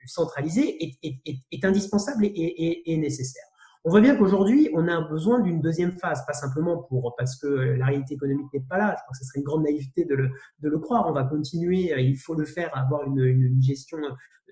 centralisé 0.05 0.97
est, 1.03 1.65
indispensable 1.65 2.23
et 2.23 2.97
nécessaire. 2.97 3.48
On 3.85 3.91
voit 3.91 4.01
bien 4.01 4.15
qu'aujourd'hui, 4.17 4.69
on 4.73 4.87
a 4.87 5.01
besoin 5.01 5.39
d'une 5.39 5.61
deuxième 5.61 5.93
phase, 5.93 6.25
pas 6.25 6.33
simplement 6.33 6.83
pour 6.83 7.15
parce 7.17 7.39
que 7.39 7.47
la 7.47 7.85
réalité 7.85 8.15
économique 8.15 8.47
n'est 8.53 8.65
pas 8.67 8.77
là. 8.77 8.95
Je 8.97 9.03
crois 9.03 9.11
que 9.13 9.17
ce 9.17 9.23
serait 9.25 9.39
une 9.39 9.45
grande 9.45 9.63
naïveté 9.63 10.03
de 10.03 10.15
le, 10.15 10.29
de 10.59 10.69
le 10.69 10.79
croire. 10.79 11.07
On 11.07 11.13
va 11.13 11.23
continuer, 11.23 11.93
il 11.97 12.17
faut 12.17 12.35
le 12.35 12.45
faire, 12.45 12.75
avoir 12.75 13.05
une, 13.05 13.23
une 13.23 13.61
gestion 13.61 13.99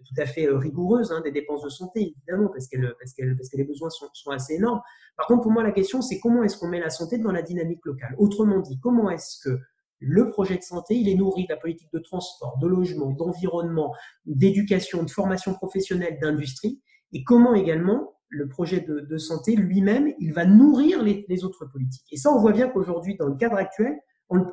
tout 0.06 0.22
à 0.22 0.26
fait 0.26 0.48
euh, 0.48 0.58
rigoureuse 0.58 1.12
hein, 1.12 1.22
des 1.22 1.32
dépenses 1.32 1.64
de 1.64 1.70
santé, 1.70 2.14
évidemment, 2.18 2.50
parce, 2.50 2.68
qu'elle, 2.68 2.94
parce, 3.00 3.14
qu'elle, 3.14 3.36
parce 3.36 3.50
que 3.50 3.58
les 3.58 3.64
besoins 3.64 3.90
sont, 3.90 4.08
sont, 4.14 4.32
assez 4.32 4.56
énormes. 4.56 4.82
Par 5.16 5.28
contre, 5.28 5.44
pour 5.44 5.52
moi, 5.52 5.64
la 5.64 5.72
question, 5.72 6.02
c'est 6.02 6.20
comment 6.20 6.44
est-ce 6.44 6.58
qu'on 6.58 6.68
met 6.68 6.80
la 6.80 6.90
santé 6.90 7.18
dans 7.18 7.32
la 7.32 7.42
dynamique 7.42 7.86
locale? 7.86 8.16
Autrement 8.18 8.60
dit, 8.60 8.80
comment 8.80 9.10
est-ce 9.10 9.38
que 9.44 9.60
le 10.00 10.30
projet 10.30 10.58
de 10.58 10.62
santé, 10.62 10.96
il 10.96 11.10
est 11.10 11.16
nourri 11.16 11.46
de 11.46 11.50
la 11.50 11.58
politique 11.58 11.92
de 11.92 12.00
transport, 12.00 12.58
de 12.60 12.68
logement, 12.68 13.12
d'environnement, 13.12 13.94
d'éducation, 14.26 15.04
de 15.04 15.10
formation 15.10 15.54
professionnelle, 15.56 16.20
d'industrie, 16.22 16.82
et 17.14 17.24
comment 17.24 17.56
également 17.56 18.14
le 18.30 18.48
projet 18.48 18.82
de, 18.82 19.18
santé 19.18 19.56
lui-même, 19.56 20.14
il 20.20 20.34
va 20.34 20.46
nourrir 20.46 21.04
les, 21.04 21.44
autres 21.44 21.66
politiques. 21.66 22.08
Et 22.12 22.18
ça, 22.18 22.32
on 22.32 22.40
voit 22.40 22.52
bien 22.52 22.68
qu'aujourd'hui, 22.70 23.16
dans 23.16 23.28
le 23.28 23.36
cadre 23.36 23.56
actuel, 23.56 23.96
on, 24.30 24.46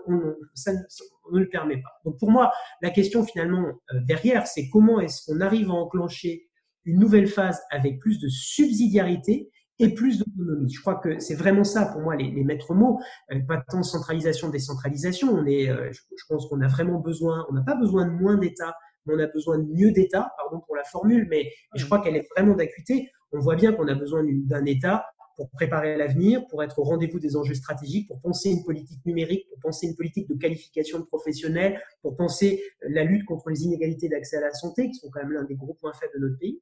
ça, 0.54 0.72
ne 0.72 1.40
le 1.40 1.48
permet 1.48 1.78
pas. 1.78 1.90
Donc 2.04 2.18
pour 2.18 2.30
moi, 2.30 2.52
la 2.80 2.90
question 2.90 3.24
finalement 3.24 3.66
euh, 3.66 4.00
derrière, 4.06 4.46
c'est 4.46 4.68
comment 4.68 5.00
est-ce 5.00 5.24
qu'on 5.26 5.40
arrive 5.40 5.70
à 5.70 5.74
enclencher 5.74 6.48
une 6.84 7.00
nouvelle 7.00 7.26
phase 7.26 7.60
avec 7.70 7.98
plus 7.98 8.20
de 8.20 8.28
subsidiarité 8.28 9.50
et 9.80 9.92
plus 9.92 10.18
d'autonomie. 10.18 10.72
Je 10.72 10.80
crois 10.80 10.96
que 10.96 11.18
c'est 11.18 11.34
vraiment 11.34 11.64
ça 11.64 11.86
pour 11.86 12.02
moi 12.02 12.14
les, 12.14 12.44
maîtres 12.44 12.74
mots, 12.74 13.00
euh, 13.32 13.40
pas 13.48 13.64
tant 13.68 13.82
centralisation, 13.82 14.48
décentralisation. 14.48 15.32
On 15.32 15.44
est, 15.46 15.68
euh, 15.68 15.90
je, 15.90 16.00
je, 16.16 16.24
pense 16.28 16.46
qu'on 16.48 16.60
a 16.60 16.68
vraiment 16.68 17.00
besoin, 17.00 17.44
on 17.48 17.54
n'a 17.54 17.62
pas 17.62 17.74
besoin 17.74 18.06
de 18.06 18.12
moins 18.12 18.36
d'État, 18.36 18.76
mais 19.06 19.14
on 19.14 19.18
a 19.18 19.26
besoin 19.26 19.58
de 19.58 19.66
mieux 19.66 19.90
d'État, 19.90 20.32
pardon 20.36 20.60
pour 20.64 20.76
la 20.76 20.84
formule, 20.84 21.26
mais 21.28 21.50
je 21.74 21.84
crois 21.84 22.00
qu'elle 22.00 22.16
est 22.16 22.26
vraiment 22.36 22.54
d'acuité 22.54 23.10
on 23.34 23.40
voit 23.40 23.56
bien 23.56 23.72
qu'on 23.72 23.88
a 23.88 23.94
besoin 23.94 24.24
d'un 24.24 24.64
État 24.64 25.04
pour 25.36 25.50
préparer 25.50 25.96
l'avenir, 25.96 26.46
pour 26.48 26.62
être 26.62 26.78
au 26.78 26.84
rendez-vous 26.84 27.18
des 27.18 27.36
enjeux 27.36 27.54
stratégiques, 27.54 28.06
pour 28.06 28.20
penser 28.20 28.50
une 28.50 28.64
politique 28.64 29.04
numérique, 29.04 29.48
pour 29.48 29.58
penser 29.58 29.88
une 29.88 29.96
politique 29.96 30.28
de 30.28 30.34
qualification 30.34 31.00
de 31.00 31.04
professionnels, 31.04 31.80
pour 32.02 32.16
penser 32.16 32.62
la 32.82 33.02
lutte 33.02 33.24
contre 33.24 33.50
les 33.50 33.64
inégalités 33.64 34.08
d'accès 34.08 34.36
à 34.36 34.40
la 34.40 34.52
santé, 34.52 34.88
qui 34.88 34.94
sont 34.94 35.10
quand 35.10 35.20
même 35.20 35.32
l'un 35.32 35.44
des 35.44 35.56
gros 35.56 35.74
points 35.74 35.92
faibles 35.92 36.12
de 36.14 36.20
notre 36.20 36.38
pays. 36.38 36.60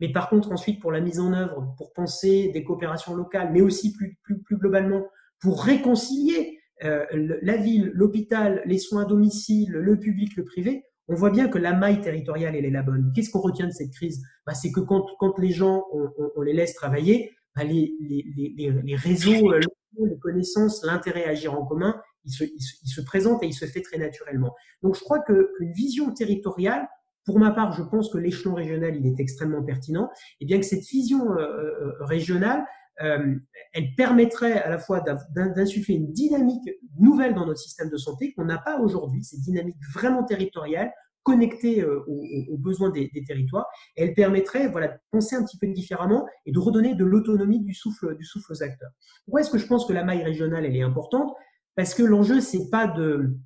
Mais 0.00 0.10
par 0.10 0.30
contre, 0.30 0.52
ensuite, 0.52 0.80
pour 0.80 0.92
la 0.92 1.00
mise 1.00 1.20
en 1.20 1.32
œuvre, 1.34 1.74
pour 1.76 1.92
penser 1.92 2.50
des 2.54 2.64
coopérations 2.64 3.14
locales, 3.14 3.50
mais 3.52 3.60
aussi 3.60 3.92
plus 3.92 4.16
globalement, 4.56 5.06
pour 5.40 5.62
réconcilier 5.62 6.58
euh, 6.84 7.04
la 7.42 7.56
ville, 7.56 7.90
l'hôpital, 7.94 8.62
les 8.64 8.78
soins 8.78 9.02
à 9.02 9.04
domicile, 9.04 9.72
le 9.72 9.98
public, 9.98 10.36
le 10.36 10.44
privé, 10.44 10.84
on 11.08 11.14
voit 11.14 11.30
bien 11.30 11.48
que 11.48 11.58
la 11.58 11.72
maille 11.74 12.00
territoriale, 12.00 12.54
elle 12.54 12.64
est 12.64 12.70
la 12.70 12.82
bonne. 12.82 13.12
Qu'est-ce 13.14 13.30
qu'on 13.30 13.40
retient 13.40 13.66
de 13.66 13.72
cette 13.72 13.92
crise? 13.92 14.22
Bah, 14.46 14.54
C'est 14.54 14.70
que 14.70 14.80
quand, 14.80 15.06
quand, 15.18 15.38
les 15.38 15.50
gens, 15.50 15.84
on, 16.36 16.42
les 16.42 16.52
laisse 16.52 16.74
travailler, 16.74 17.32
bah, 17.56 17.64
les, 17.64 17.92
les, 18.00 18.24
les, 18.82 18.96
réseaux, 18.96 19.52
euh, 19.52 19.60
les 19.98 20.18
connaissances, 20.18 20.84
l'intérêt 20.84 21.24
à 21.24 21.30
agir 21.30 21.54
en 21.54 21.64
commun, 21.64 22.00
il 22.24 22.32
se, 22.32 22.44
il, 22.44 22.88
se, 22.88 23.00
présente 23.00 23.42
et 23.42 23.46
il 23.46 23.54
se 23.54 23.64
fait 23.64 23.80
très 23.80 23.98
naturellement. 23.98 24.54
Donc 24.82 24.96
je 24.96 25.00
crois 25.00 25.20
qu'une 25.20 25.72
vision 25.72 26.12
territoriale, 26.12 26.86
pour 27.24 27.38
ma 27.38 27.50
part, 27.50 27.72
je 27.72 27.82
pense 27.82 28.10
que 28.10 28.18
l'échelon 28.18 28.54
régional, 28.54 28.96
il 28.96 29.06
est 29.06 29.20
extrêmement 29.20 29.62
pertinent, 29.62 30.10
et 30.40 30.46
bien 30.46 30.58
que 30.58 30.64
cette 30.64 30.84
vision 30.84 31.30
euh, 31.32 31.40
euh, 31.40 31.92
régionale, 32.00 32.64
euh, 33.02 33.34
elle 33.72 33.94
permettrait 33.96 34.60
à 34.62 34.70
la 34.70 34.78
fois 34.78 35.02
d'insuffler 35.34 35.94
une 35.94 36.12
dynamique 36.12 36.68
nouvelle 36.98 37.34
dans 37.34 37.46
notre 37.46 37.60
système 37.60 37.90
de 37.90 37.96
santé 37.96 38.32
qu'on 38.34 38.44
n'a 38.44 38.58
pas 38.58 38.80
aujourd'hui, 38.80 39.22
cette 39.22 39.40
dynamique 39.40 39.76
vraiment 39.94 40.24
territoriale, 40.24 40.92
connectée 41.22 41.82
euh, 41.82 42.02
aux, 42.06 42.56
besoins 42.56 42.90
des, 42.90 43.10
territoires. 43.26 43.66
Et 43.96 44.04
elle 44.04 44.14
permettrait 44.14 44.68
voilà, 44.68 44.88
de 44.88 44.98
penser 45.10 45.36
un 45.36 45.44
petit 45.44 45.58
peu 45.58 45.66
différemment 45.66 46.26
et 46.46 46.52
de 46.52 46.58
redonner 46.58 46.94
de 46.94 47.04
l'autonomie 47.04 47.60
du 47.60 47.74
souffle, 47.74 48.16
aux 48.50 48.62
acteurs. 48.62 48.90
Pourquoi 49.24 49.42
est-ce 49.42 49.50
que 49.50 49.58
je 49.58 49.66
pense 49.66 49.86
que 49.86 49.92
la 49.92 50.04
maille 50.04 50.22
régionale, 50.22 50.64
elle 50.64 50.76
est 50.76 50.82
importante? 50.82 51.34
Parce 51.76 51.94
que 51.94 52.02
l'enjeu, 52.02 52.40
c'est 52.40 52.70
pas 52.70 52.86
de 52.86 53.36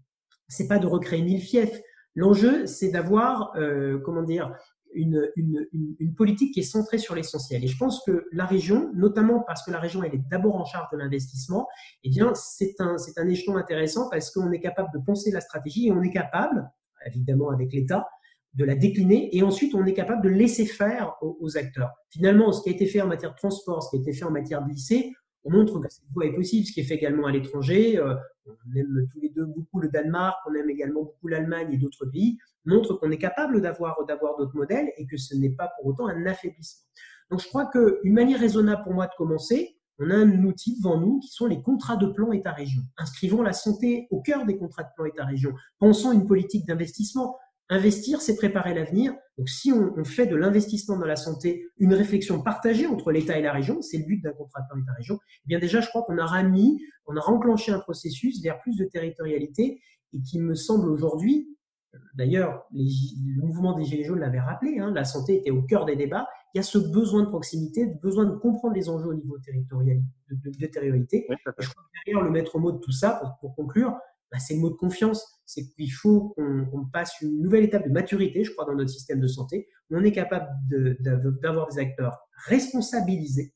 pas 0.68 0.78
de 0.78 0.86
recréer 0.86 1.22
mille 1.22 1.40
fiefs. 1.40 1.80
L'enjeu, 2.14 2.66
c'est 2.66 2.90
d'avoir, 2.90 3.52
euh, 3.56 3.98
comment 4.04 4.22
dire, 4.22 4.54
une, 4.94 5.30
une, 5.36 5.66
une, 5.72 6.14
politique 6.14 6.54
qui 6.54 6.60
est 6.60 6.64
centrée 6.64 6.98
sur 6.98 7.14
l'essentiel. 7.14 7.64
Et 7.64 7.66
je 7.66 7.76
pense 7.76 8.02
que 8.04 8.26
la 8.32 8.44
région, 8.44 8.90
notamment 8.94 9.40
parce 9.46 9.64
que 9.64 9.70
la 9.70 9.78
région 9.78 10.02
elle 10.02 10.14
est 10.14 10.28
d'abord 10.30 10.56
en 10.56 10.64
charge 10.64 10.88
de 10.92 10.98
l'investissement, 10.98 11.66
eh 12.04 12.10
bien 12.10 12.32
c'est 12.34 12.74
un 12.80 12.98
c'est 12.98 13.18
un 13.18 13.28
échelon 13.28 13.56
intéressant 13.56 14.08
parce 14.10 14.30
qu'on 14.30 14.50
est 14.52 14.60
capable 14.60 14.90
de 14.92 14.98
penser 15.04 15.30
la 15.30 15.40
stratégie 15.40 15.88
et 15.88 15.92
on 15.92 16.02
est 16.02 16.12
capable, 16.12 16.70
évidemment 17.06 17.50
avec 17.50 17.72
l'État, 17.72 18.06
de 18.54 18.64
la 18.64 18.74
décliner 18.74 19.34
et 19.36 19.42
ensuite 19.42 19.74
on 19.74 19.84
est 19.86 19.94
capable 19.94 20.22
de 20.22 20.28
laisser 20.28 20.66
faire 20.66 21.14
aux, 21.20 21.56
acteurs. 21.56 21.92
Finalement, 22.10 22.52
ce 22.52 22.62
qui 22.62 22.68
a 22.68 22.72
été 22.72 22.86
fait 22.86 23.00
en 23.00 23.06
matière 23.06 23.32
de 23.32 23.36
transport, 23.36 23.82
ce 23.82 23.90
qui 23.90 23.96
a 23.96 24.00
été 24.00 24.12
fait 24.12 24.24
en 24.24 24.30
matière 24.30 24.62
de 24.62 24.70
lycée, 24.70 25.12
on 25.44 25.50
montre 25.50 25.80
que 25.80 25.88
cette 25.88 26.04
voie 26.12 26.26
est 26.26 26.34
possible, 26.34 26.66
ce 26.66 26.72
qui 26.72 26.80
est 26.80 26.84
fait 26.84 26.94
également 26.94 27.26
à 27.26 27.32
l'étranger. 27.32 27.98
Euh, 27.98 28.14
on 28.46 28.76
aime 28.76 29.06
tous 29.12 29.20
les 29.20 29.28
deux 29.30 29.46
beaucoup 29.46 29.80
le 29.80 29.88
Danemark, 29.88 30.36
on 30.48 30.54
aime 30.54 30.70
également 30.70 31.02
beaucoup 31.02 31.28
l'Allemagne 31.28 31.72
et 31.72 31.78
d'autres 31.78 32.06
pays, 32.06 32.38
montre 32.64 32.94
qu'on 32.94 33.10
est 33.10 33.18
capable 33.18 33.60
d'avoir 33.60 34.04
d'avoir 34.06 34.36
d'autres 34.36 34.56
modèles 34.56 34.92
et 34.96 35.06
que 35.06 35.16
ce 35.16 35.34
n'est 35.36 35.50
pas 35.50 35.70
pour 35.76 35.86
autant 35.86 36.08
un 36.08 36.26
affaiblissement. 36.26 36.86
Donc 37.30 37.40
je 37.40 37.48
crois 37.48 37.66
qu'une 37.66 38.12
manière 38.12 38.40
raisonnable 38.40 38.82
pour 38.84 38.94
moi 38.94 39.06
de 39.06 39.12
commencer, 39.16 39.76
on 39.98 40.10
a 40.10 40.16
un 40.16 40.44
outil 40.44 40.76
devant 40.76 40.98
nous 40.98 41.20
qui 41.20 41.28
sont 41.28 41.46
les 41.46 41.62
contrats 41.62 41.96
de 41.96 42.06
plan 42.06 42.32
État-région. 42.32 42.82
Inscrivons 42.98 43.42
la 43.42 43.52
santé 43.52 44.08
au 44.10 44.20
cœur 44.20 44.44
des 44.44 44.56
contrats 44.56 44.82
de 44.82 44.88
plan 44.96 45.04
État-région. 45.04 45.52
Pensons 45.78 46.12
une 46.12 46.26
politique 46.26 46.66
d'investissement. 46.66 47.38
Investir, 47.72 48.20
c'est 48.20 48.36
préparer 48.36 48.74
l'avenir. 48.74 49.14
Donc, 49.38 49.48
si 49.48 49.72
on, 49.72 50.04
fait 50.04 50.26
de 50.26 50.36
l'investissement 50.36 50.98
dans 50.98 51.06
la 51.06 51.16
santé 51.16 51.64
une 51.78 51.94
réflexion 51.94 52.42
partagée 52.42 52.86
entre 52.86 53.10
l'État 53.10 53.38
et 53.38 53.40
la 53.40 53.50
région, 53.50 53.80
c'est 53.80 53.96
le 53.96 54.04
but 54.04 54.22
d'un 54.22 54.34
contrat 54.34 54.60
de 54.60 54.66
plan 54.68 54.78
État-région. 54.78 55.18
Eh 55.24 55.46
bien, 55.46 55.58
déjà, 55.58 55.80
je 55.80 55.88
crois 55.88 56.02
qu'on 56.02 56.18
aura 56.18 56.42
mis, 56.42 56.78
on 57.06 57.16
a 57.16 57.20
enclenché 57.24 57.72
un 57.72 57.78
processus 57.78 58.42
vers 58.42 58.60
plus 58.60 58.76
de 58.76 58.84
territorialité 58.84 59.80
et 60.12 60.20
qui 60.20 60.38
me 60.38 60.54
semble 60.54 60.90
aujourd'hui, 60.90 61.48
d'ailleurs, 62.12 62.66
le 62.74 63.40
mouvement 63.40 63.72
des 63.72 63.84
Gilets 63.84 64.04
jaunes 64.04 64.20
l'avait 64.20 64.40
rappelé, 64.40 64.78
hein, 64.78 64.92
la 64.94 65.06
santé 65.06 65.38
était 65.38 65.50
au 65.50 65.62
cœur 65.62 65.86
des 65.86 65.96
débats. 65.96 66.28
Il 66.52 66.58
y 66.58 66.60
a 66.60 66.62
ce 66.62 66.76
besoin 66.76 67.22
de 67.22 67.28
proximité, 67.28 67.86
besoin 67.86 68.26
de 68.26 68.36
comprendre 68.36 68.74
les 68.74 68.90
enjeux 68.90 69.08
au 69.08 69.14
niveau 69.14 69.38
territorial, 69.38 70.02
de, 70.28 70.34
de, 70.34 70.58
de 70.58 70.66
territorialité. 70.66 71.26
je 71.30 71.34
crois 71.40 71.54
que 71.54 72.04
derrière, 72.04 72.22
le 72.22 72.30
maître 72.30 72.58
mot 72.58 72.70
de 72.70 72.80
tout 72.80 72.92
ça, 72.92 73.12
pour, 73.12 73.38
pour 73.38 73.56
conclure, 73.56 73.96
bah, 74.32 74.38
c'est 74.38 74.54
le 74.54 74.60
mot 74.60 74.70
de 74.70 74.76
confiance. 74.76 75.40
C'est 75.44 75.66
qu'il 75.74 75.92
faut 75.92 76.34
qu'on 76.36 76.86
passe 76.90 77.20
une 77.20 77.42
nouvelle 77.42 77.64
étape 77.64 77.86
de 77.86 77.92
maturité, 77.92 78.42
je 78.42 78.52
crois, 78.52 78.64
dans 78.64 78.74
notre 78.74 78.90
système 78.90 79.20
de 79.20 79.26
santé. 79.26 79.68
On 79.90 80.02
est 80.02 80.12
capable 80.12 80.48
d'avoir 81.40 81.68
des 81.68 81.78
acteurs 81.78 82.18
responsabilisés, 82.46 83.52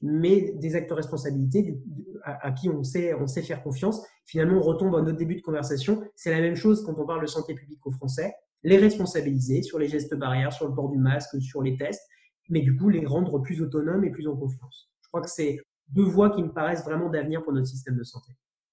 mais 0.00 0.52
des 0.52 0.76
acteurs 0.76 0.96
responsabilités 0.96 1.76
à, 2.22 2.46
à, 2.46 2.52
qui 2.52 2.68
on 2.68 2.84
sait, 2.84 3.14
on 3.14 3.26
sait 3.26 3.42
faire 3.42 3.62
confiance. 3.64 4.00
Finalement, 4.24 4.58
on 4.58 4.62
retombe 4.62 4.94
à 4.94 5.02
notre 5.02 5.18
début 5.18 5.34
de 5.34 5.42
conversation. 5.42 6.04
C'est 6.14 6.30
la 6.30 6.40
même 6.40 6.54
chose 6.54 6.84
quand 6.86 6.96
on 6.98 7.06
parle 7.06 7.22
de 7.22 7.26
santé 7.26 7.54
publique 7.54 7.84
aux 7.84 7.90
Français. 7.90 8.32
Les 8.62 8.78
responsabiliser 8.78 9.62
sur 9.62 9.80
les 9.80 9.88
gestes 9.88 10.14
barrières, 10.14 10.52
sur 10.52 10.68
le 10.68 10.74
port 10.74 10.88
du 10.88 10.98
masque, 10.98 11.40
sur 11.42 11.62
les 11.62 11.76
tests, 11.76 12.02
mais 12.48 12.60
du 12.60 12.76
coup, 12.76 12.88
les 12.88 13.04
rendre 13.04 13.40
plus 13.40 13.60
autonomes 13.60 14.04
et 14.04 14.10
plus 14.10 14.28
en 14.28 14.36
confiance. 14.36 14.88
Je 15.02 15.08
crois 15.08 15.22
que 15.22 15.30
c'est 15.30 15.58
deux 15.88 16.04
voies 16.04 16.30
qui 16.30 16.42
me 16.42 16.52
paraissent 16.52 16.84
vraiment 16.84 17.10
d'avenir 17.10 17.42
pour 17.42 17.52
notre 17.52 17.66
système 17.66 17.96
de 17.96 18.04
santé. 18.04 18.32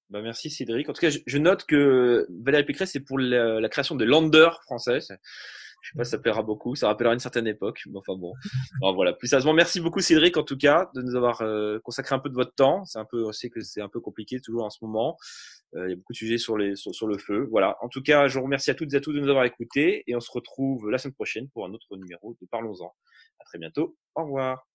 Bah 0.10 0.22
merci 0.22 0.50
Cédric. 0.50 0.90
En 0.90 0.94
tout 0.94 1.02
cas, 1.02 1.10
je, 1.10 1.38
note 1.38 1.66
que 1.66 2.26
Valérie 2.44 2.66
Pécresse, 2.66 2.92
c'est 2.92 3.00
pour 3.00 3.20
la, 3.20 3.70
création 3.70 3.96
de 3.96 4.06
Lander 4.06 4.50
français. 4.64 5.00
Je 5.82 5.92
sais 5.92 5.98
pas 5.98 6.04
si 6.04 6.12
ça 6.12 6.18
plaira 6.18 6.42
beaucoup, 6.42 6.76
ça 6.76 6.88
rappellera 6.88 7.14
une 7.14 7.20
certaine 7.20 7.48
époque. 7.48 7.84
enfin 7.96 8.16
bon. 8.18 8.34
Alors, 8.82 8.96
voilà. 8.96 9.14
Plus 9.14 9.28
sérieusement, 9.28 9.54
merci 9.54 9.80
beaucoup 9.80 10.02
Cédric 10.02 10.36
en 10.38 10.44
tout 10.44 10.58
cas 10.58 10.90
de 10.96 11.02
nous 11.02 11.16
avoir 11.16 11.42
euh, 11.42 11.80
consacré 11.84 12.16
un 12.16 12.20
peu 12.20 12.30
de 12.30 12.34
votre 12.34 12.54
temps. 12.54 12.84
C'est 12.86 13.00
un 13.00 13.06
peu, 13.06 13.26
on 13.26 13.32
sait 13.32 13.50
que 13.50 13.62
c'est 13.62 13.82
un 13.82 13.88
peu 13.88 14.00
compliqué 14.00 14.42
toujours 14.42 14.66
en 14.66 14.70
ce 14.70 14.84
moment. 14.84 15.18
Euh, 15.76 15.86
il 15.88 15.90
y 15.92 15.94
a 15.94 15.96
beaucoup 15.96 16.14
de 16.14 16.18
sujets 16.18 16.40
sur, 16.40 16.58
les, 16.58 16.76
sur, 16.76 16.94
sur, 16.94 17.08
le 17.08 17.18
feu. 17.18 17.48
Voilà. 17.52 17.78
En 17.82 17.88
tout 17.88 18.02
cas, 18.02 18.28
je 18.28 18.38
vous 18.38 18.44
remercie 18.44 18.72
à 18.72 18.76
toutes 18.76 18.94
et 18.94 18.98
à 18.98 19.02
tous 19.02 19.14
de 19.14 19.20
nous 19.20 19.30
avoir 19.30 19.46
écoutés 19.46 20.04
et 20.08 20.16
on 20.16 20.20
se 20.20 20.32
retrouve 20.32 20.90
la 20.90 20.98
semaine 20.98 21.14
prochaine 21.14 21.48
pour 21.50 21.66
un 21.66 21.72
autre 21.72 21.96
numéro 21.96 22.36
de 22.42 22.48
Parlons-en. 22.50 22.92
À 23.40 23.46
très 23.46 23.60
bientôt. 23.60 23.96
Au 24.16 24.24
revoir. 24.24 24.69